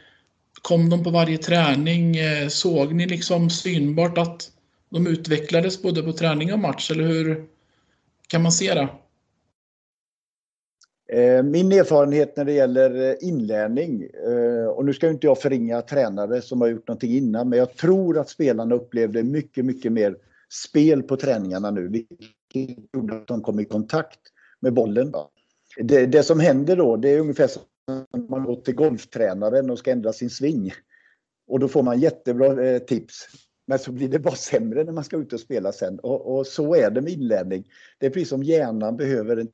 kom 0.62 0.90
de 0.90 1.04
på 1.04 1.10
varje 1.10 1.38
träning? 1.38 2.16
Såg 2.50 2.94
ni 2.94 3.08
liksom 3.08 3.50
synbart 3.50 4.18
att 4.18 4.52
de 4.90 5.08
utvecklades 5.08 5.82
både 5.82 6.04
på 6.04 6.14
träning 6.14 6.54
och 6.54 6.60
match, 6.60 6.92
eller 6.92 7.04
hur 7.04 7.46
kan 8.28 8.42
man 8.42 8.52
se 8.52 8.74
det? 8.74 8.90
Min 11.44 11.72
erfarenhet 11.72 12.38
när 12.38 12.46
det 12.46 12.52
gäller 12.52 13.24
inlärning, 13.24 14.08
och 14.76 14.86
nu 14.86 14.94
ska 14.94 15.10
inte 15.10 15.28
jag 15.28 15.42
förringa 15.42 15.82
tränare 15.82 16.42
som 16.42 16.62
har 16.62 16.68
gjort 16.68 16.88
någonting 16.88 17.12
innan, 17.12 17.50
men 17.50 17.60
jag 17.60 17.76
tror 17.76 18.18
att 18.18 18.30
spelarna 18.30 18.76
upplevde 18.76 19.24
mycket, 19.24 19.66
mycket 19.66 19.92
mer 19.92 20.16
spel 20.50 21.04
på 21.04 21.18
träningarna 21.18 21.72
nu, 21.72 21.88
vilket 21.88 22.86
gjorde 22.94 23.16
att 23.16 23.28
de 23.28 23.42
kom 23.42 23.60
i 23.60 23.66
kontakt 23.66 24.20
med 24.60 24.74
bollen. 24.74 25.14
Det, 25.78 26.06
det 26.06 26.24
som 26.24 26.40
händer 26.40 26.76
då, 26.76 26.98
det 26.98 27.10
är 27.10 27.20
ungefär 27.20 27.48
som 27.48 27.64
att 28.12 28.30
man 28.30 28.44
går 28.44 28.56
till 28.56 28.76
golftränaren 28.76 29.70
och 29.70 29.80
ska 29.80 29.92
ändra 29.92 30.14
sin 30.14 30.30
sving. 30.30 30.72
Och 31.48 31.60
då 31.60 31.68
får 31.68 31.84
man 31.84 32.00
jättebra 32.00 32.66
eh, 32.66 32.80
tips. 32.80 33.28
Men 33.68 33.80
så 33.80 33.92
blir 33.92 34.10
det 34.10 34.20
bara 34.20 34.36
sämre 34.36 34.84
när 34.84 34.92
man 34.92 35.04
ska 35.04 35.18
ut 35.18 35.34
och 35.34 35.40
spela 35.40 35.72
sen. 35.72 36.00
Och, 36.00 36.38
och 36.38 36.48
så 36.48 36.76
är 36.76 36.92
det 36.92 37.02
med 37.02 37.14
inlärning. 37.14 37.64
Det 37.98 38.06
är 38.06 38.10
precis 38.10 38.30
som 38.30 38.44
hjärnan 38.44 38.98
behöver 38.98 39.38
en 39.38 39.48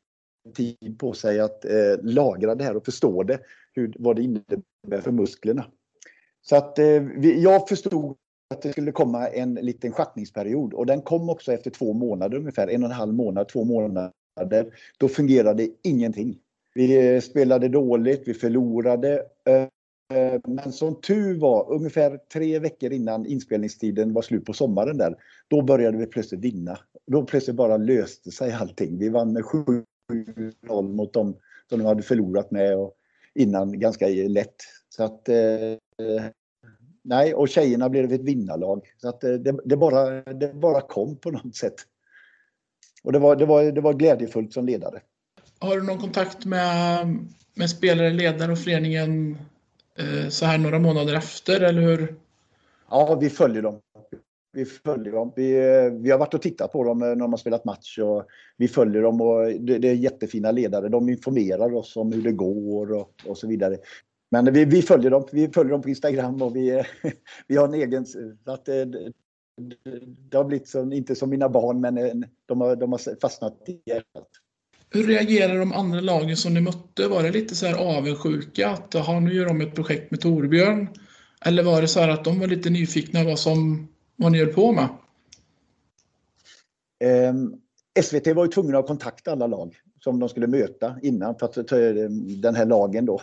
tid 0.56 1.00
på 1.00 1.14
sig 1.14 1.40
att 1.40 1.66
eh, 1.66 1.96
lagra 2.02 2.56
det 2.56 2.64
här 2.64 2.78
och 2.78 2.86
förstå 2.86 3.24
det, 3.24 3.40
hur, 3.74 3.96
vad 4.00 4.16
det 4.16 4.22
innebär 4.22 5.02
för 5.02 5.12
musklerna. 5.12 5.66
Så 6.42 6.56
att 6.56 6.80
eh, 6.80 7.02
vi, 7.18 7.44
jag 7.44 7.68
förstod 7.70 8.18
att 8.50 8.62
det 8.62 8.72
skulle 8.72 8.92
komma 8.92 9.28
en 9.28 9.54
liten 9.54 9.92
schattningsperiod 9.92 10.74
och 10.74 10.86
den 10.86 11.02
kom 11.02 11.30
också 11.30 11.54
efter 11.54 11.72
två 11.72 11.94
månader 11.94 12.38
ungefär, 12.38 12.68
en 12.68 12.84
och 12.84 12.90
en 12.90 12.96
halv 12.96 13.14
månad, 13.14 13.48
två 13.48 13.64
månader. 13.64 14.12
Då 14.98 15.08
fungerade 15.08 15.68
ingenting. 15.84 16.40
Vi 16.74 17.16
eh, 17.16 17.22
spelade 17.22 17.68
dåligt, 17.68 18.24
vi 18.26 18.34
förlorade. 18.34 19.24
Eh, 19.48 19.68
eh, 20.18 20.42
men 20.48 20.72
som 20.72 21.02
tur 21.02 21.40
var, 21.40 21.72
ungefär 21.74 22.20
tre 22.34 22.60
veckor 22.60 22.92
innan 22.92 23.26
inspelningstiden 23.26 24.14
var 24.14 24.22
slut 24.22 24.46
på 24.46 24.54
sommaren 24.54 24.98
där, 24.98 25.16
då 25.48 25.62
började 25.62 25.98
vi 25.98 26.06
plötsligt 26.06 26.42
vinna. 26.42 26.80
Då 27.08 27.26
plötsligt 27.26 27.56
bara 27.56 27.78
löste 27.78 28.32
sig 28.32 28.52
allting. 28.52 28.98
Vi 28.98 29.10
vann 29.10 29.34
med 29.34 29.44
7-0 29.44 30.94
mot 30.96 31.14
dem 31.14 31.36
som 31.70 31.80
de 31.80 31.86
hade 31.86 32.04
förlorat 32.04 32.52
med 32.52 32.78
och 32.78 32.94
innan 33.36 33.80
ganska 33.80 34.08
lätt. 34.08 34.56
Så 34.90 35.04
att, 35.04 35.30
eh, 35.30 36.26
nej, 37.02 37.34
och 37.34 37.50
tjejerna 37.50 37.90
blev 37.90 38.14
ett 38.14 38.22
vinnarlag. 38.22 38.88
Så 38.98 39.10
att 39.10 39.24
eh, 39.24 39.34
det, 39.34 39.60
det, 39.66 39.78
bara, 39.78 40.22
det 40.22 40.54
bara 40.54 40.82
kom 40.82 41.18
på 41.18 41.32
något 41.32 41.56
sätt. 41.56 41.76
Och 43.06 43.12
det 43.12 43.20
var, 43.20 43.36
det 43.36 43.46
var, 43.46 43.64
det 43.64 43.82
var 43.82 43.94
glädjefullt 43.94 44.54
som 44.54 44.66
ledare. 44.66 45.02
Har 45.60 45.76
du 45.76 45.84
någon 45.84 46.00
kontakt 46.00 46.46
med, 46.46 47.08
med 47.54 47.70
spelare, 47.70 48.10
ledare 48.10 48.52
och 48.52 48.60
föreningen 48.60 49.38
Eh, 49.96 50.30
så 50.30 50.46
här 50.46 50.58
några 50.58 50.80
månader 50.80 51.14
efter, 51.14 51.62
eller 51.62 51.82
hur? 51.82 52.16
Ja, 52.90 53.18
vi 53.22 53.30
följer 53.30 53.62
dem. 53.62 53.80
Vi 54.54 54.66
följer 54.66 55.14
dem. 55.14 55.34
Vi, 55.36 55.56
eh, 55.58 55.92
vi 55.92 56.12
har 56.12 56.18
varit 56.18 56.34
och 56.34 56.42
tittat 56.42 56.72
på 56.72 56.84
dem 56.84 57.02
eh, 57.02 57.08
när 57.08 57.16
de 57.16 57.34
har 57.34 57.38
spelat 57.38 57.66
match 57.66 57.98
och 58.00 58.26
vi 58.58 58.68
följer 58.68 59.02
dem 59.02 59.22
och 59.22 59.46
det, 59.60 59.78
det 59.78 59.90
är 59.90 59.94
jättefina 59.94 60.52
ledare. 60.52 60.90
De 60.90 61.10
informerar 61.10 61.74
oss 61.74 61.96
om 61.98 62.12
hur 62.12 62.22
det 62.22 62.32
går 62.32 62.94
och, 62.94 63.12
och 63.26 63.38
så 63.38 63.48
vidare. 63.48 63.78
Men 64.32 64.54
vi, 64.54 64.66
vi, 64.66 64.82
följer 64.82 65.12
dem. 65.12 65.28
Vi 65.32 65.50
följer 65.50 65.72
dem 65.72 65.82
på 65.82 65.90
Instagram 65.90 66.42
och 66.42 66.56
vi, 66.56 66.84
vi 67.48 67.56
har 67.56 67.68
en 67.68 67.74
egen... 67.74 68.06
Att 68.46 68.66
det, 68.66 68.86
det 70.32 70.38
har 70.38 70.44
blivit 70.44 70.68
som, 70.68 70.94
inte 70.94 71.16
som 71.16 71.30
mina 71.30 71.50
barn, 71.50 71.82
men 71.82 72.26
de 72.46 72.62
har, 72.62 72.76
de 72.76 72.92
har 72.92 73.20
fastnat 73.22 73.70
i 73.70 73.82
hjärtat. 73.86 74.28
Hur 74.90 75.08
reagerade 75.08 75.60
de 75.60 75.74
andra 75.74 76.00
lagen 76.00 76.38
som 76.38 76.54
ni 76.54 76.62
mötte? 76.62 77.08
Var 77.08 77.24
det 77.24 77.32
lite 77.32 77.56
så 77.56 77.66
här 77.66 77.98
avundsjuka 77.98 78.70
att 78.70 78.94
ha 78.94 79.20
nu 79.20 79.34
gör 79.34 79.46
de 79.46 79.62
ett 79.62 79.76
projekt 79.76 80.12
med 80.12 80.22
Torbjörn? 80.22 80.88
Eller 81.46 81.64
var 81.64 81.82
det 81.82 81.88
så 81.88 82.00
här 82.00 82.10
att 82.10 82.24
de 82.24 82.40
var 82.40 82.48
lite 82.48 82.70
nyfikna 82.70 83.24
vad, 83.24 83.40
som, 83.40 83.88
vad 84.16 84.32
ni 84.32 84.40
höll 84.40 84.54
på 84.54 84.72
med? 84.72 84.88
Um, 87.30 87.62
SVT 88.02 88.28
var 88.28 88.46
ju 88.46 88.52
tvungna 88.52 88.78
att 88.78 88.88
kontakta 88.88 89.32
alla 89.32 89.48
lag 89.48 89.76
som 90.04 90.20
de 90.20 90.30
skulle 90.30 90.48
möta 90.48 90.96
innan 91.02 91.36
för 91.36 91.46
att 91.46 91.68
ta 91.68 91.76
den 92.42 92.56
här 92.56 92.66
lagen 92.66 93.06
då. 93.06 93.22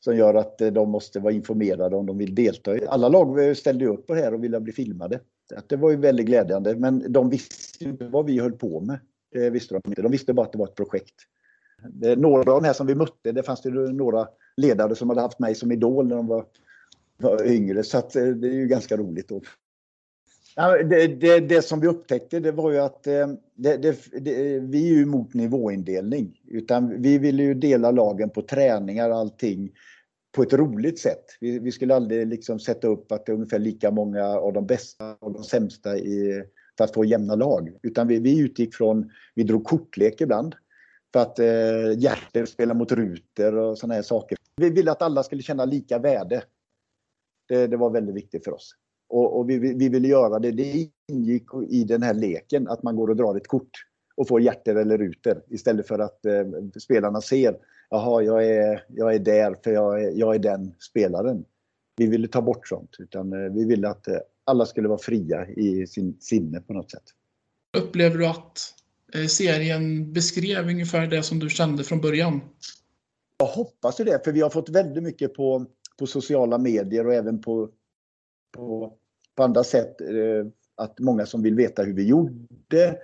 Som 0.00 0.16
gör 0.16 0.34
att 0.34 0.58
de 0.58 0.90
måste 0.90 1.20
vara 1.20 1.32
informerade 1.32 1.96
om 1.96 2.06
de 2.06 2.18
vill 2.18 2.34
delta. 2.34 2.78
Alla 2.88 3.08
lag 3.08 3.56
ställde 3.56 3.86
upp 3.86 4.06
på 4.06 4.14
det 4.14 4.20
här 4.20 4.34
och 4.34 4.44
ville 4.44 4.60
bli 4.60 4.72
filmade. 4.72 5.20
Det 5.66 5.76
var 5.76 5.90
ju 5.90 5.96
väldigt 5.96 6.26
glädjande 6.26 6.76
men 6.76 7.12
de 7.12 7.30
visste 7.30 7.84
inte 7.84 8.04
vad 8.04 8.26
vi 8.26 8.40
höll 8.40 8.52
på 8.52 8.80
med. 8.80 8.98
Det 9.32 9.50
visste 9.50 9.74
de 9.74 9.82
inte. 9.90 10.02
De 10.02 10.12
visste 10.12 10.34
bara 10.34 10.46
att 10.46 10.52
det 10.52 10.58
var 10.58 10.66
ett 10.66 10.74
projekt. 10.74 11.14
Några 12.16 12.38
av 12.38 12.62
de 12.62 12.64
här 12.64 12.72
som 12.72 12.86
vi 12.86 12.94
mötte, 12.94 13.32
det 13.32 13.42
fanns 13.42 13.62
det 13.62 13.70
några 13.70 14.28
ledare 14.56 14.94
som 14.94 15.08
hade 15.08 15.20
haft 15.20 15.38
mig 15.38 15.54
som 15.54 15.72
idol 15.72 16.08
när 16.08 16.16
de 16.16 16.26
var, 16.26 16.44
var 17.16 17.46
yngre. 17.46 17.82
Så 17.82 17.98
att, 17.98 18.16
eh, 18.16 18.26
det 18.26 18.48
är 18.48 18.52
ju 18.52 18.66
ganska 18.66 18.96
roligt. 18.96 19.28
Då. 19.28 19.40
Ja, 20.56 20.82
det, 20.82 21.06
det, 21.06 21.40
det, 21.40 21.62
som 21.62 21.80
vi 21.80 21.86
upptäckte 21.86 22.40
det 22.40 22.52
var 22.52 22.70
ju 22.70 22.78
att 22.78 23.06
eh, 23.06 23.28
det, 23.54 24.10
vi 24.60 24.90
är 24.90 24.94
ju 24.94 25.02
emot 25.02 25.34
nivåindelning. 25.34 26.40
Utan 26.48 27.02
vi 27.02 27.18
ville 27.18 27.42
ju 27.42 27.54
dela 27.54 27.90
lagen 27.90 28.30
på 28.30 28.42
träningar 28.42 29.10
och 29.10 29.16
allting 29.16 29.70
på 30.32 30.42
ett 30.42 30.52
roligt 30.52 30.98
sätt. 30.98 31.24
Vi, 31.40 31.58
vi, 31.58 31.72
skulle 31.72 31.94
aldrig 31.94 32.26
liksom 32.26 32.60
sätta 32.60 32.88
upp 32.88 33.12
att 33.12 33.26
det 33.26 33.32
är 33.32 33.34
ungefär 33.34 33.58
lika 33.58 33.90
många 33.90 34.26
av 34.26 34.52
de 34.52 34.66
bästa 34.66 35.16
och 35.20 35.32
de 35.32 35.44
sämsta 35.44 35.96
i, 35.96 36.44
för 36.78 36.84
att 36.84 36.94
få 36.94 37.04
jämna 37.04 37.34
lag. 37.34 37.72
Utan 37.82 38.08
vi, 38.08 38.18
vi 38.18 38.40
utgick 38.40 38.74
från, 38.74 39.10
vi 39.34 39.42
drog 39.42 39.64
kortlek 39.64 40.20
ibland. 40.20 40.54
För 41.12 41.20
att 41.20 41.38
eh, 41.38 41.98
hjärter 41.98 42.46
spelar 42.46 42.74
mot 42.74 42.92
ruter 42.92 43.56
och 43.56 43.78
sådana 43.78 43.94
här 43.94 44.02
saker. 44.02 44.38
Vi 44.56 44.70
ville 44.70 44.92
att 44.92 45.02
alla 45.02 45.22
skulle 45.22 45.42
känna 45.42 45.64
lika 45.64 45.98
värde. 45.98 46.42
Det, 47.48 47.66
det 47.66 47.76
var 47.76 47.90
väldigt 47.90 48.14
viktigt 48.14 48.44
för 48.44 48.54
oss. 48.54 48.74
Och, 49.08 49.38
och 49.38 49.50
vi, 49.50 49.58
vi, 49.58 49.88
ville 49.88 50.08
göra 50.08 50.38
det, 50.38 50.50
det 50.50 50.88
ingick 51.12 51.46
i 51.68 51.84
den 51.84 52.02
här 52.02 52.14
leken 52.14 52.68
att 52.68 52.82
man 52.82 52.96
går 52.96 53.08
och 53.10 53.16
drar 53.16 53.36
ett 53.36 53.46
kort 53.46 53.70
och 54.14 54.28
får 54.28 54.40
hjärter 54.40 54.76
eller 54.76 54.98
ruter 54.98 55.42
istället 55.48 55.88
för 55.88 55.98
att 55.98 56.26
eh, 56.26 56.44
spelarna 56.78 57.20
ser 57.20 57.56
jaha, 57.92 58.22
jag 58.22 58.46
är, 58.46 58.84
jag 58.88 59.14
är 59.14 59.18
där 59.18 59.56
för 59.64 59.70
jag 59.70 60.02
är, 60.02 60.10
jag 60.10 60.34
är 60.34 60.38
den 60.38 60.74
spelaren. 60.78 61.44
Vi 61.96 62.06
ville 62.06 62.28
ta 62.28 62.42
bort 62.42 62.68
sånt 62.68 62.96
utan 62.98 63.32
eh, 63.32 63.52
vi 63.52 63.64
ville 63.64 63.88
att 63.88 64.08
eh, 64.08 64.16
alla 64.44 64.66
skulle 64.66 64.88
vara 64.88 64.98
fria 64.98 65.46
i 65.48 65.86
sin 65.86 66.16
sinne 66.20 66.60
på 66.60 66.72
något 66.72 66.90
sätt. 66.90 67.02
Upplever 67.76 68.18
du 68.18 68.26
att 68.26 68.74
eh, 69.14 69.26
serien 69.26 70.12
beskrev 70.12 70.68
ungefär 70.68 71.06
det 71.06 71.22
som 71.22 71.38
du 71.38 71.50
kände 71.50 71.84
från 71.84 72.00
början? 72.00 72.40
Jag 73.38 73.46
hoppas 73.46 73.96
det, 73.96 74.24
för 74.24 74.32
vi 74.32 74.40
har 74.40 74.50
fått 74.50 74.68
väldigt 74.68 75.02
mycket 75.02 75.34
på, 75.34 75.66
på 75.98 76.06
sociala 76.06 76.58
medier 76.58 77.06
och 77.06 77.14
även 77.14 77.42
på, 77.42 77.68
på, 78.56 78.92
på 79.34 79.42
andra 79.42 79.64
sätt. 79.64 79.96
Att 80.74 80.98
många 80.98 81.26
som 81.26 81.42
vill 81.42 81.54
veta 81.54 81.82
hur 81.82 81.94
vi 81.94 82.06
gjorde. 82.06 82.98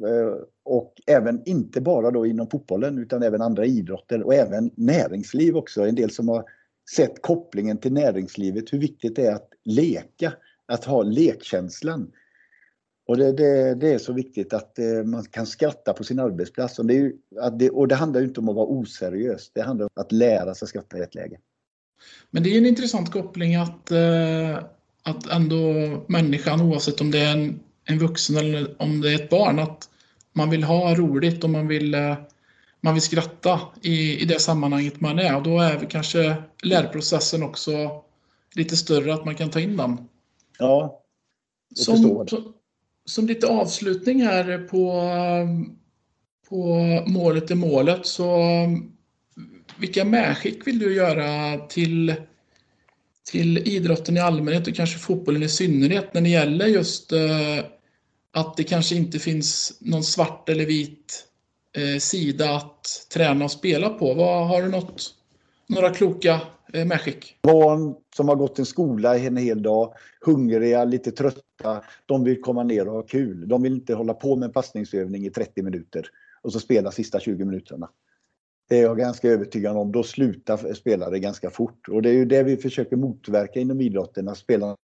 Eh, 0.00 0.44
och 0.64 0.94
även 1.06 1.42
inte 1.44 1.80
bara 1.80 2.10
då 2.10 2.26
inom 2.26 2.50
fotbollen 2.50 2.98
utan 2.98 3.22
även 3.22 3.42
andra 3.42 3.66
idrotter 3.66 4.22
och 4.22 4.34
även 4.34 4.70
näringsliv 4.74 5.56
också. 5.56 5.82
En 5.82 5.94
del 5.94 6.10
som 6.10 6.28
har 6.28 6.44
sett 6.96 7.22
kopplingen 7.22 7.78
till 7.78 7.92
näringslivet, 7.92 8.72
hur 8.72 8.78
viktigt 8.78 9.16
det 9.16 9.26
är 9.26 9.34
att 9.34 9.50
leka 9.64 10.32
att 10.66 10.84
ha 10.84 11.02
lekkänslan. 11.02 12.10
Och 13.06 13.16
det, 13.16 13.32
det, 13.32 13.74
det, 13.74 13.92
är 13.92 13.98
så 13.98 14.12
viktigt 14.12 14.52
att 14.52 14.78
eh, 14.78 15.04
man 15.04 15.24
kan 15.24 15.46
skratta 15.46 15.92
på 15.92 16.04
sin 16.04 16.18
arbetsplats. 16.18 16.78
Och 16.78 16.86
det, 16.86 16.94
ju, 16.94 17.16
det, 17.52 17.70
och 17.70 17.88
det 17.88 17.94
handlar 17.94 18.20
ju 18.20 18.26
inte 18.26 18.40
om 18.40 18.48
att 18.48 18.54
vara 18.54 18.66
oseriös. 18.66 19.50
Det 19.54 19.62
handlar 19.62 19.84
om 19.84 19.90
att 19.94 20.12
lära 20.12 20.54
sig 20.54 20.68
skratta 20.68 20.98
i 20.98 21.00
rätt 21.00 21.14
läge. 21.14 21.38
Men 22.30 22.42
det 22.42 22.54
är 22.54 22.58
en 22.58 22.66
intressant 22.66 23.12
koppling 23.12 23.54
att, 23.54 23.90
eh, 23.90 24.56
att 25.02 25.26
ändå 25.32 25.56
människan, 26.08 26.60
oavsett 26.60 27.00
om 27.00 27.10
det 27.10 27.18
är 27.18 27.32
en, 27.32 27.60
en 27.84 27.98
vuxen 27.98 28.36
eller 28.36 28.82
om 28.82 29.00
det 29.00 29.10
är 29.10 29.14
ett 29.14 29.30
barn, 29.30 29.58
att 29.58 29.88
man 30.32 30.50
vill 30.50 30.64
ha 30.64 30.94
roligt 30.94 31.44
och 31.44 31.50
man 31.50 31.68
vill, 31.68 31.94
eh, 31.94 32.14
man 32.80 32.94
vill 32.94 33.02
skratta 33.02 33.60
i, 33.82 34.22
i 34.22 34.24
det 34.24 34.38
sammanhanget 34.38 35.00
man 35.00 35.18
är. 35.18 35.36
Och 35.36 35.42
då 35.42 35.60
är 35.60 35.90
kanske 35.90 36.34
lärprocessen 36.62 37.42
också 37.42 38.02
lite 38.54 38.76
större, 38.76 39.14
att 39.14 39.24
man 39.24 39.34
kan 39.34 39.50
ta 39.50 39.60
in 39.60 39.76
den. 39.76 39.98
Ja, 40.58 41.02
som, 41.74 42.26
som, 42.28 42.52
som 43.04 43.26
lite 43.26 43.46
avslutning 43.46 44.22
här 44.22 44.58
på, 44.58 45.02
på 46.48 46.76
målet 47.06 47.50
är 47.50 47.54
målet 47.54 48.06
så 48.06 48.38
vilka 49.76 50.04
medskick 50.04 50.66
vill 50.66 50.78
du 50.78 50.94
göra 50.94 51.58
till, 51.58 52.14
till 53.30 53.58
idrotten 53.58 54.16
i 54.16 54.20
allmänhet 54.20 54.68
och 54.68 54.74
kanske 54.74 54.98
fotbollen 54.98 55.42
i 55.42 55.48
synnerhet 55.48 56.14
när 56.14 56.20
det 56.20 56.28
gäller 56.28 56.66
just 56.66 57.12
eh, 57.12 57.64
att 58.32 58.56
det 58.56 58.64
kanske 58.64 58.94
inte 58.94 59.18
finns 59.18 59.78
någon 59.80 60.04
svart 60.04 60.48
eller 60.48 60.66
vit 60.66 61.24
eh, 61.76 61.98
sida 61.98 62.56
att 62.56 63.06
träna 63.14 63.44
och 63.44 63.50
spela 63.50 63.88
på. 63.88 64.14
Vad, 64.14 64.48
har 64.48 64.62
du 64.62 64.68
något, 64.68 65.14
några 65.66 65.90
kloka 65.90 66.40
eh, 66.72 66.84
medskick? 66.84 67.36
Barn 67.42 67.94
som 68.16 68.28
har 68.28 68.36
gått 68.36 68.58
en 68.58 68.66
skola 68.66 69.18
en 69.18 69.36
hel 69.36 69.62
dag, 69.62 69.94
hungriga, 70.20 70.84
lite 70.84 71.10
trötta, 71.10 71.84
de 72.06 72.24
vill 72.24 72.40
komma 72.40 72.62
ner 72.62 72.88
och 72.88 72.94
ha 72.94 73.02
kul. 73.02 73.48
De 73.48 73.62
vill 73.62 73.72
inte 73.72 73.94
hålla 73.94 74.14
på 74.14 74.36
med 74.36 74.46
en 74.46 74.52
passningsövning 74.52 75.26
i 75.26 75.30
30 75.30 75.62
minuter 75.62 76.06
och 76.42 76.52
så 76.52 76.60
spela 76.60 76.90
sista 76.90 77.20
20 77.20 77.44
minuterna. 77.44 77.88
Det 78.72 78.78
är 78.78 78.82
jag 78.82 78.98
ganska 78.98 79.28
övertygad 79.28 79.76
om. 79.76 79.92
Då 79.92 80.02
slutar 80.02 80.74
spelare 80.74 81.18
ganska 81.18 81.50
fort. 81.50 81.88
Och 81.88 82.02
det 82.02 82.08
är 82.08 82.12
ju 82.12 82.24
det 82.24 82.42
vi 82.42 82.56
försöker 82.56 82.96
motverka 82.96 83.60
inom 83.60 83.80
idrotten, 83.80 84.28
att 84.28 84.38
spelarna 84.38 84.76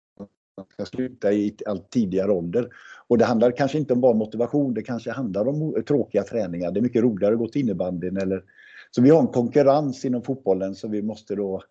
ska 0.73 0.85
sluta 0.85 1.33
i 1.33 1.57
allt 1.67 1.91
tidigare 1.91 2.33
ålder. 2.33 2.69
Och 3.07 3.19
det 3.19 3.25
handlar 3.25 3.51
kanske 3.51 3.79
inte 3.79 3.93
om 3.93 4.01
bara 4.01 4.15
motivation, 4.15 4.75
det 4.75 4.83
kanske 4.83 5.11
handlar 5.11 5.49
om 5.49 5.83
tråkiga 5.89 6.23
träningar. 6.23 6.71
Det 6.71 6.81
är 6.81 6.83
mycket 6.83 7.03
roligare 7.03 7.33
att 7.33 7.39
gå 7.39 7.49
till 7.49 7.63
innebandyn 7.63 8.17
eller... 8.17 8.45
Så 8.91 9.03
vi 9.03 9.11
har 9.11 9.21
en 9.21 9.27
konkurrens 9.27 10.05
inom 10.05 10.23
fotbollen 10.23 10.75
så 10.75 10.89
vi 10.89 11.03
måste 11.03 11.35
då, 11.35 11.63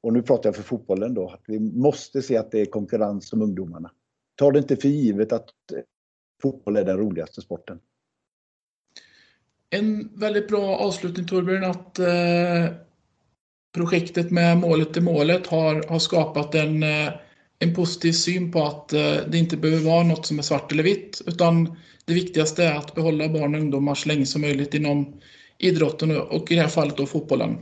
och 0.00 0.12
nu 0.12 0.22
pratar 0.22 0.48
jag 0.48 0.56
för 0.56 0.62
fotbollen 0.62 1.14
då, 1.14 1.28
att 1.28 1.42
vi 1.46 1.60
måste 1.60 2.22
se 2.22 2.36
att 2.36 2.50
det 2.50 2.60
är 2.60 2.66
konkurrens 2.66 3.32
om 3.32 3.42
ungdomarna. 3.42 3.90
Ta 4.34 4.50
det 4.50 4.58
inte 4.58 4.76
för 4.76 4.88
givet 4.88 5.32
att 5.32 5.48
eh, 5.72 5.82
fotboll 6.42 6.76
är 6.76 6.84
den 6.84 6.98
roligaste 6.98 7.40
sporten. 7.40 7.80
En 9.70 10.10
väldigt 10.14 10.48
bra 10.48 10.76
avslutning 10.76 11.26
Torbjörn 11.26 11.64
att 11.64 11.98
eh, 11.98 12.76
projektet 13.74 14.30
med 14.30 14.58
målet 14.58 14.92
till 14.92 15.02
målet 15.02 15.46
har, 15.46 15.84
har 15.88 15.98
skapat 15.98 16.54
en, 16.54 16.82
eh, 16.82 17.12
en 17.58 17.74
positiv 17.74 18.12
syn 18.12 18.52
på 18.52 18.62
att 18.62 18.92
eh, 18.92 19.16
det 19.28 19.38
inte 19.38 19.56
behöver 19.56 19.90
vara 19.90 20.02
något 20.02 20.26
som 20.26 20.38
är 20.38 20.42
svart 20.42 20.72
eller 20.72 20.82
vitt 20.82 21.22
utan 21.26 21.76
det 22.04 22.14
viktigaste 22.14 22.64
är 22.64 22.76
att 22.76 22.94
behålla 22.94 23.28
barn 23.28 23.54
och 23.54 23.60
ungdomar 23.60 23.94
så 23.94 24.08
länge 24.08 24.26
som 24.26 24.40
möjligt 24.40 24.74
inom 24.74 25.20
idrotten 25.58 26.20
och 26.20 26.52
i 26.52 26.54
det 26.54 26.60
här 26.60 26.68
fallet 26.68 26.96
då 26.96 27.06
fotbollen. 27.06 27.58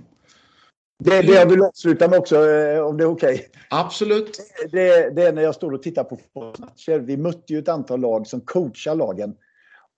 Det, 1.05 1.23
det 1.23 1.33
jag 1.33 1.47
vill 1.47 1.62
avsluta 1.62 2.09
med 2.09 2.18
också, 2.18 2.37
om 2.83 2.97
det 2.97 3.05
är 3.05 3.11
okej. 3.11 3.35
Okay. 3.35 3.47
Absolut. 3.71 4.38
Det, 4.73 5.11
det, 5.11 5.23
är 5.23 5.33
när 5.33 5.42
jag 5.42 5.55
står 5.55 5.73
och 5.73 5.83
tittar 5.83 6.05
på 6.05 6.18
matcher. 6.35 6.99
Vi 6.99 7.16
mötte 7.16 7.53
ju 7.53 7.59
ett 7.59 7.68
antal 7.68 8.01
lag 8.01 8.27
som 8.27 8.40
coachar 8.40 8.94
lagen. 8.94 9.35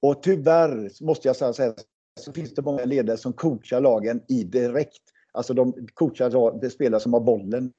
Och 0.03 0.23
tyvärr 0.23 1.05
måste 1.05 1.29
jag 1.29 1.37
säga 1.37 1.53
så 1.53 1.75
så 2.21 2.33
finns 2.33 2.55
det 2.55 2.63
många 2.63 2.85
ledare 2.85 3.17
som 3.17 3.33
coachar 3.33 3.81
lagen 3.81 4.23
i 4.29 4.45
direkt. 4.45 5.03
Alltså 5.33 5.55
de 5.55 5.87
coachar 5.95 6.61
de 6.61 6.71
spelare 6.71 7.01
som 7.01 7.13
har 7.13 7.21
bollen 7.21 7.73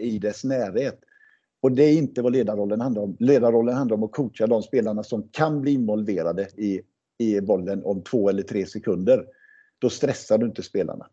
i 0.00 0.18
dess 0.18 0.44
närhet. 0.44 1.00
Och 1.62 1.72
det 1.72 1.82
är 1.82 1.92
inte 1.92 2.22
vad 2.22 2.32
ledarrollen 2.32 2.80
handlar 2.80 3.02
om. 3.02 3.16
Ledarrollen 3.20 3.74
handlar 3.74 3.96
om 3.96 4.02
att 4.02 4.12
coacha 4.12 4.46
de 4.46 4.62
spelarna 4.62 5.02
som 5.02 5.28
kan 5.28 5.60
bli 5.60 5.72
involverade 5.72 6.42
i, 6.56 6.80
i 7.18 7.40
bollen 7.40 7.84
om 7.84 8.02
två 8.02 8.28
eller 8.28 8.42
tre 8.42 8.66
sekunder. 8.66 9.26
Då 9.78 9.90
stressar 9.90 10.38
du 10.38 10.46
inte 10.46 10.62
spelarna. 10.62 11.06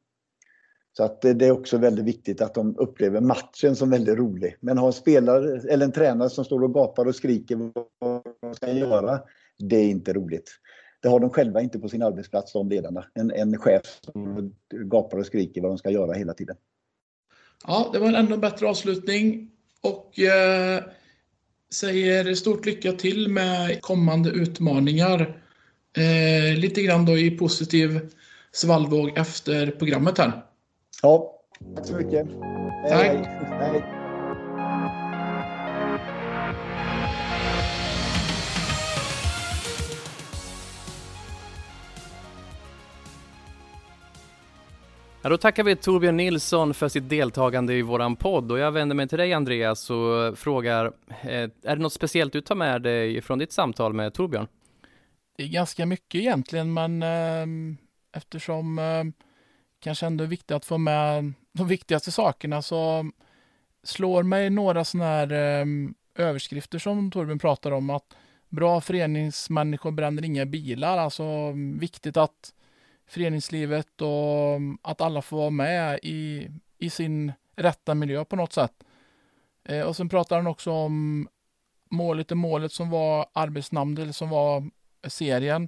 Så 0.97 1.03
att 1.03 1.21
det 1.21 1.45
är 1.45 1.51
också 1.51 1.77
väldigt 1.77 2.05
viktigt 2.05 2.41
att 2.41 2.53
de 2.53 2.77
upplever 2.77 3.21
matchen 3.21 3.75
som 3.75 3.89
väldigt 3.89 4.17
rolig. 4.17 4.55
Men 4.59 4.77
ha 4.77 4.87
en 4.87 4.93
spelare 4.93 5.61
eller 5.69 5.85
en 5.85 5.91
tränare 5.91 6.29
som 6.29 6.45
står 6.45 6.63
och 6.63 6.73
gapar 6.73 7.05
och 7.05 7.15
skriker 7.15 7.71
vad 7.99 8.21
de 8.41 8.55
ska 8.55 8.71
göra, 8.71 9.19
det 9.59 9.75
är 9.75 9.89
inte 9.89 10.13
roligt. 10.13 10.51
Det 11.03 11.09
har 11.09 11.19
de 11.19 11.29
själva 11.29 11.61
inte 11.61 11.79
på 11.79 11.89
sin 11.89 12.01
arbetsplats, 12.01 12.53
de 12.53 12.69
ledarna. 12.69 13.05
En, 13.13 13.31
en 13.31 13.57
chef 13.57 13.99
som 14.01 14.53
gapar 14.69 15.17
och 15.17 15.25
skriker 15.25 15.61
vad 15.61 15.71
de 15.71 15.77
ska 15.77 15.89
göra 15.89 16.13
hela 16.13 16.33
tiden. 16.33 16.55
Ja, 17.67 17.89
det 17.93 17.99
var 17.99 18.07
en 18.07 18.15
ännu 18.15 18.37
bättre 18.37 18.69
avslutning 18.69 19.51
och 19.81 20.19
eh, 20.19 20.83
säger 21.73 22.35
stort 22.35 22.65
lycka 22.65 22.91
till 22.91 23.29
med 23.29 23.81
kommande 23.81 24.29
utmaningar. 24.29 25.41
Eh, 25.97 26.59
lite 26.59 26.81
grann 26.81 27.05
då 27.05 27.17
i 27.17 27.31
positiv 27.31 27.99
svallvåg 28.51 29.17
efter 29.17 29.71
programmet 29.71 30.17
här. 30.17 30.45
Ja, 31.01 31.39
tack 31.75 31.85
så 31.85 31.95
mycket. 31.95 32.27
Tack. 32.89 32.91
Hej. 32.91 33.25
Hej. 33.49 34.02
Ja, 45.23 45.29
då 45.29 45.37
tackar 45.37 45.63
vi 45.63 45.75
Torbjörn 45.75 46.17
Nilsson 46.17 46.73
för 46.73 46.89
sitt 46.89 47.09
deltagande 47.09 47.73
i 47.73 47.81
våran 47.81 48.15
podd. 48.15 48.51
Och 48.51 48.59
jag 48.59 48.71
vänder 48.71 48.95
mig 48.95 49.07
till 49.07 49.17
dig 49.17 49.33
Andreas 49.33 49.89
och 49.89 50.37
frågar, 50.37 50.85
eh, 51.21 51.49
är 51.63 51.75
det 51.75 51.75
något 51.75 51.93
speciellt 51.93 52.33
du 52.33 52.41
tar 52.41 52.55
med 52.55 52.81
dig 52.81 53.21
från 53.21 53.39
ditt 53.39 53.51
samtal 53.51 53.93
med 53.93 54.13
Torbjörn? 54.13 54.47
Det 55.37 55.43
är 55.43 55.47
ganska 55.47 55.85
mycket 55.85 56.21
egentligen, 56.21 56.73
men 56.73 57.03
eh, 57.03 57.77
eftersom 58.17 58.79
eh, 58.79 59.03
kanske 59.79 60.05
ändå 60.05 60.23
är 60.23 60.27
viktigt 60.27 60.51
att 60.51 60.65
få 60.65 60.77
med 60.77 61.33
de 61.53 61.67
viktigaste 61.67 62.11
sakerna 62.11 62.61
så 62.61 63.11
slår 63.83 64.23
mig 64.23 64.49
några 64.49 64.85
sådana 64.85 65.09
här 65.09 65.31
eh, 65.31 65.65
överskrifter 66.15 66.79
som 66.79 67.11
Torbjörn 67.11 67.39
pratar 67.39 67.71
om. 67.71 67.89
Att 67.89 68.15
bra 68.49 68.81
föreningsmänniskor 68.81 69.91
bränner 69.91 70.25
inga 70.25 70.45
bilar, 70.45 70.97
alltså 70.97 71.51
viktigt 71.79 72.17
att 72.17 72.53
föreningslivet 73.07 74.01
och 74.01 74.59
att 74.81 75.01
alla 75.01 75.21
får 75.21 75.37
vara 75.37 75.49
med 75.49 75.99
i, 76.03 76.49
i 76.77 76.89
sin 76.89 77.31
rätta 77.55 77.95
miljö 77.95 78.25
på 78.25 78.35
något 78.35 78.53
sätt. 78.53 78.83
Eh, 79.63 79.81
och 79.81 79.95
sen 79.95 80.09
pratar 80.09 80.35
han 80.35 80.47
också 80.47 80.71
om 80.71 81.27
målet 81.89 82.31
och 82.31 82.37
målet 82.37 82.71
som 82.71 82.89
var 82.89 83.25
arbetsnamnet, 83.33 83.99
eller 83.99 84.13
som 84.13 84.29
var 84.29 84.69
serien. 85.07 85.67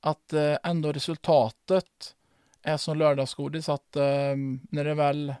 Att 0.00 0.32
eh, 0.32 0.56
ändå 0.64 0.92
resultatet 0.92 2.16
är 2.62 2.76
som 2.76 2.98
lördagsgodis, 2.98 3.68
att 3.68 3.96
eh, 3.96 4.36
när 4.70 4.84
det 4.84 4.94
väl 4.94 5.34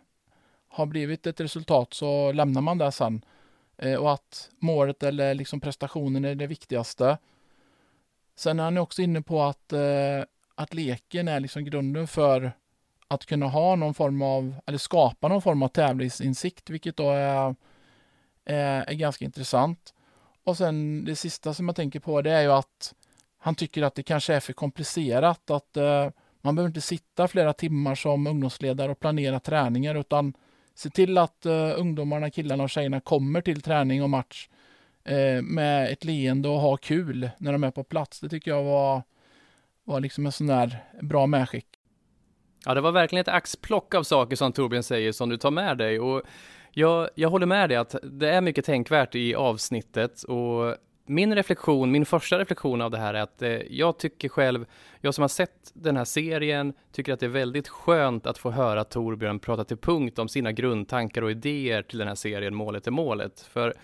har 0.68 0.86
blivit 0.86 1.26
ett 1.26 1.40
resultat 1.40 1.94
så 1.94 2.32
lämnar 2.32 2.60
man 2.60 2.78
det 2.78 2.92
sen. 2.92 3.24
Eh, 3.76 3.94
och 3.94 4.12
att 4.12 4.50
målet 4.58 5.02
eller 5.02 5.34
liksom 5.34 5.60
prestationen 5.60 6.24
är 6.24 6.34
det 6.34 6.46
viktigaste. 6.46 7.18
Sen 8.36 8.60
är 8.60 8.64
han 8.64 8.78
också 8.78 9.02
inne 9.02 9.22
på 9.22 9.42
att 9.42 9.72
eh, 9.72 10.22
att 10.58 10.74
leken 10.74 11.28
är 11.28 11.40
liksom 11.40 11.64
grunden 11.64 12.06
för 12.06 12.52
att 13.08 13.26
kunna 13.26 13.46
ha 13.46 13.76
någon 13.76 13.94
form 13.94 14.22
av, 14.22 14.54
eller 14.66 14.78
skapa 14.78 15.28
någon 15.28 15.42
form 15.42 15.62
av 15.62 15.68
tävlingsinsikt, 15.68 16.70
vilket 16.70 16.96
då 16.96 17.10
är, 17.10 17.54
är, 18.44 18.84
är 18.90 18.94
ganska 18.94 19.24
intressant. 19.24 19.94
Och 20.44 20.56
sen 20.56 21.04
det 21.04 21.16
sista 21.16 21.54
som 21.54 21.68
jag 21.68 21.76
tänker 21.76 22.00
på, 22.00 22.22
det 22.22 22.30
är 22.30 22.42
ju 22.42 22.52
att 22.52 22.94
han 23.38 23.54
tycker 23.54 23.82
att 23.82 23.94
det 23.94 24.02
kanske 24.02 24.34
är 24.34 24.40
för 24.40 24.52
komplicerat, 24.52 25.50
att 25.50 25.76
uh, 25.76 26.10
man 26.40 26.54
behöver 26.54 26.68
inte 26.68 26.80
sitta 26.80 27.28
flera 27.28 27.52
timmar 27.52 27.94
som 27.94 28.26
ungdomsledare 28.26 28.92
och 28.92 29.00
planera 29.00 29.40
träningar, 29.40 29.94
utan 29.94 30.34
se 30.74 30.90
till 30.90 31.18
att 31.18 31.46
uh, 31.46 31.80
ungdomarna, 31.80 32.30
killarna 32.30 32.64
och 32.64 32.70
tjejerna 32.70 33.00
kommer 33.00 33.40
till 33.40 33.62
träning 33.62 34.02
och 34.02 34.10
match 34.10 34.48
uh, 35.10 35.42
med 35.42 35.92
ett 35.92 36.04
leende 36.04 36.48
och 36.48 36.60
ha 36.60 36.76
kul 36.76 37.30
när 37.38 37.52
de 37.52 37.64
är 37.64 37.70
på 37.70 37.84
plats. 37.84 38.20
Det 38.20 38.28
tycker 38.28 38.50
jag 38.50 38.62
var 38.62 39.02
var 39.88 40.00
liksom 40.00 40.26
en 40.26 40.32
sån 40.32 40.46
där 40.46 40.84
bra 41.02 41.26
medskick. 41.26 41.66
Ja, 42.64 42.74
det 42.74 42.80
var 42.80 42.92
verkligen 42.92 43.20
ett 43.20 43.28
axplock 43.28 43.94
av 43.94 44.02
saker 44.02 44.36
som 44.36 44.52
Torbjörn 44.52 44.82
säger 44.82 45.12
som 45.12 45.28
du 45.28 45.36
tar 45.36 45.50
med 45.50 45.78
dig 45.78 46.00
och 46.00 46.22
jag, 46.72 47.08
jag 47.14 47.28
håller 47.28 47.46
med 47.46 47.68
dig 47.68 47.76
att 47.76 47.94
det 48.02 48.30
är 48.30 48.40
mycket 48.40 48.64
tänkvärt 48.64 49.14
i 49.14 49.34
avsnittet 49.34 50.22
och 50.22 50.76
min 51.06 51.34
reflektion, 51.34 51.90
min 51.90 52.06
första 52.06 52.38
reflektion 52.38 52.80
av 52.80 52.90
det 52.90 52.98
här 52.98 53.14
är 53.14 53.20
att 53.20 53.42
eh, 53.42 53.50
jag 53.50 53.98
tycker 53.98 54.28
själv, 54.28 54.66
jag 55.00 55.14
som 55.14 55.22
har 55.22 55.28
sett 55.28 55.70
den 55.74 55.96
här 55.96 56.04
serien, 56.04 56.72
tycker 56.92 57.12
att 57.12 57.20
det 57.20 57.26
är 57.26 57.30
väldigt 57.30 57.68
skönt 57.68 58.26
att 58.26 58.38
få 58.38 58.50
höra 58.50 58.84
Torbjörn 58.84 59.38
prata 59.38 59.64
till 59.64 59.76
punkt 59.76 60.18
om 60.18 60.28
sina 60.28 60.52
grundtankar 60.52 61.22
och 61.22 61.30
idéer 61.30 61.82
till 61.82 61.98
den 61.98 62.08
här 62.08 62.14
serien 62.14 62.54
Målet 62.54 62.86
är 62.86 62.90
målet. 62.90 63.40
För 63.40 63.74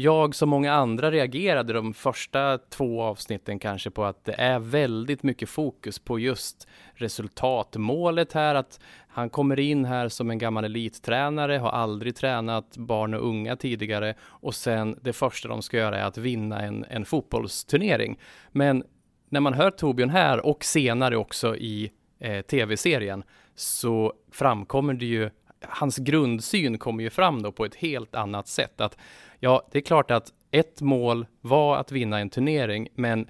jag 0.00 0.34
som 0.34 0.48
många 0.48 0.72
andra 0.72 1.10
reagerade 1.10 1.72
de 1.72 1.94
första 1.94 2.58
två 2.58 3.02
avsnitten 3.02 3.58
kanske 3.58 3.90
på 3.90 4.04
att 4.04 4.24
det 4.24 4.32
är 4.32 4.58
väldigt 4.58 5.22
mycket 5.22 5.48
fokus 5.48 5.98
på 5.98 6.18
just 6.18 6.68
resultatmålet 6.94 8.32
här, 8.32 8.54
att 8.54 8.80
han 9.08 9.30
kommer 9.30 9.60
in 9.60 9.84
här 9.84 10.08
som 10.08 10.30
en 10.30 10.38
gammal 10.38 10.64
elittränare, 10.64 11.58
har 11.58 11.70
aldrig 11.70 12.16
tränat 12.16 12.76
barn 12.76 13.14
och 13.14 13.28
unga 13.28 13.56
tidigare 13.56 14.14
och 14.22 14.54
sen 14.54 14.98
det 15.02 15.12
första 15.12 15.48
de 15.48 15.62
ska 15.62 15.76
göra 15.76 15.98
är 15.98 16.04
att 16.04 16.18
vinna 16.18 16.60
en, 16.60 16.84
en 16.88 17.04
fotbollsturnering. 17.04 18.18
Men 18.52 18.84
när 19.28 19.40
man 19.40 19.54
hör 19.54 19.70
Torbjörn 19.70 20.10
här 20.10 20.46
och 20.46 20.64
senare 20.64 21.16
också 21.16 21.56
i 21.56 21.90
eh, 22.18 22.40
tv-serien 22.40 23.22
så 23.54 24.12
framkommer 24.32 24.94
det 24.94 25.06
ju, 25.06 25.30
hans 25.60 25.98
grundsyn 25.98 26.78
kommer 26.78 27.02
ju 27.02 27.10
fram 27.10 27.42
då 27.42 27.52
på 27.52 27.64
ett 27.64 27.74
helt 27.74 28.14
annat 28.14 28.48
sätt. 28.48 28.80
Att 28.80 28.98
ja, 29.40 29.68
det 29.72 29.78
är 29.78 29.82
klart 29.82 30.10
att 30.10 30.32
ett 30.50 30.80
mål 30.80 31.26
var 31.40 31.76
att 31.76 31.92
vinna 31.92 32.18
en 32.18 32.30
turnering, 32.30 32.88
men 32.94 33.28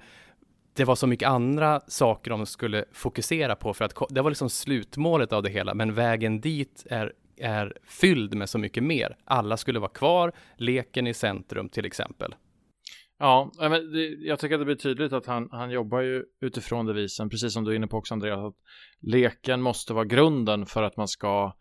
det 0.73 0.85
var 0.85 0.95
så 0.95 1.07
mycket 1.07 1.29
andra 1.29 1.81
saker 1.87 2.31
de 2.31 2.45
skulle 2.45 2.85
fokusera 2.91 3.55
på 3.55 3.73
för 3.73 3.85
att 3.85 3.93
det 4.09 4.21
var 4.21 4.31
liksom 4.31 4.49
slutmålet 4.49 5.33
av 5.33 5.43
det 5.43 5.49
hela, 5.49 5.73
men 5.73 5.93
vägen 5.93 6.41
dit 6.41 6.85
är, 6.89 7.13
är 7.37 7.77
fylld 7.83 8.35
med 8.35 8.49
så 8.49 8.57
mycket 8.57 8.83
mer. 8.83 9.17
Alla 9.25 9.57
skulle 9.57 9.79
vara 9.79 9.91
kvar, 9.91 10.31
leken 10.57 11.07
i 11.07 11.13
centrum 11.13 11.69
till 11.69 11.85
exempel. 11.85 12.35
Ja, 13.19 13.51
men 13.59 13.91
det, 13.91 14.07
jag 14.07 14.39
tycker 14.39 14.55
att 14.55 14.61
det 14.61 14.65
blir 14.65 14.75
tydligt 14.75 15.13
att 15.13 15.25
han, 15.25 15.49
han 15.51 15.71
jobbar 15.71 16.01
ju 16.01 16.23
utifrån 16.41 16.85
devisen, 16.85 17.29
precis 17.29 17.53
som 17.53 17.63
du 17.63 17.71
är 17.71 17.75
inne 17.75 17.87
på 17.87 17.97
också 17.97 18.13
Andreas, 18.13 18.39
att 18.39 18.55
leken 19.01 19.61
måste 19.61 19.93
vara 19.93 20.05
grunden 20.05 20.65
för 20.65 20.83
att 20.83 20.97
man 20.97 21.07
ska 21.07 21.53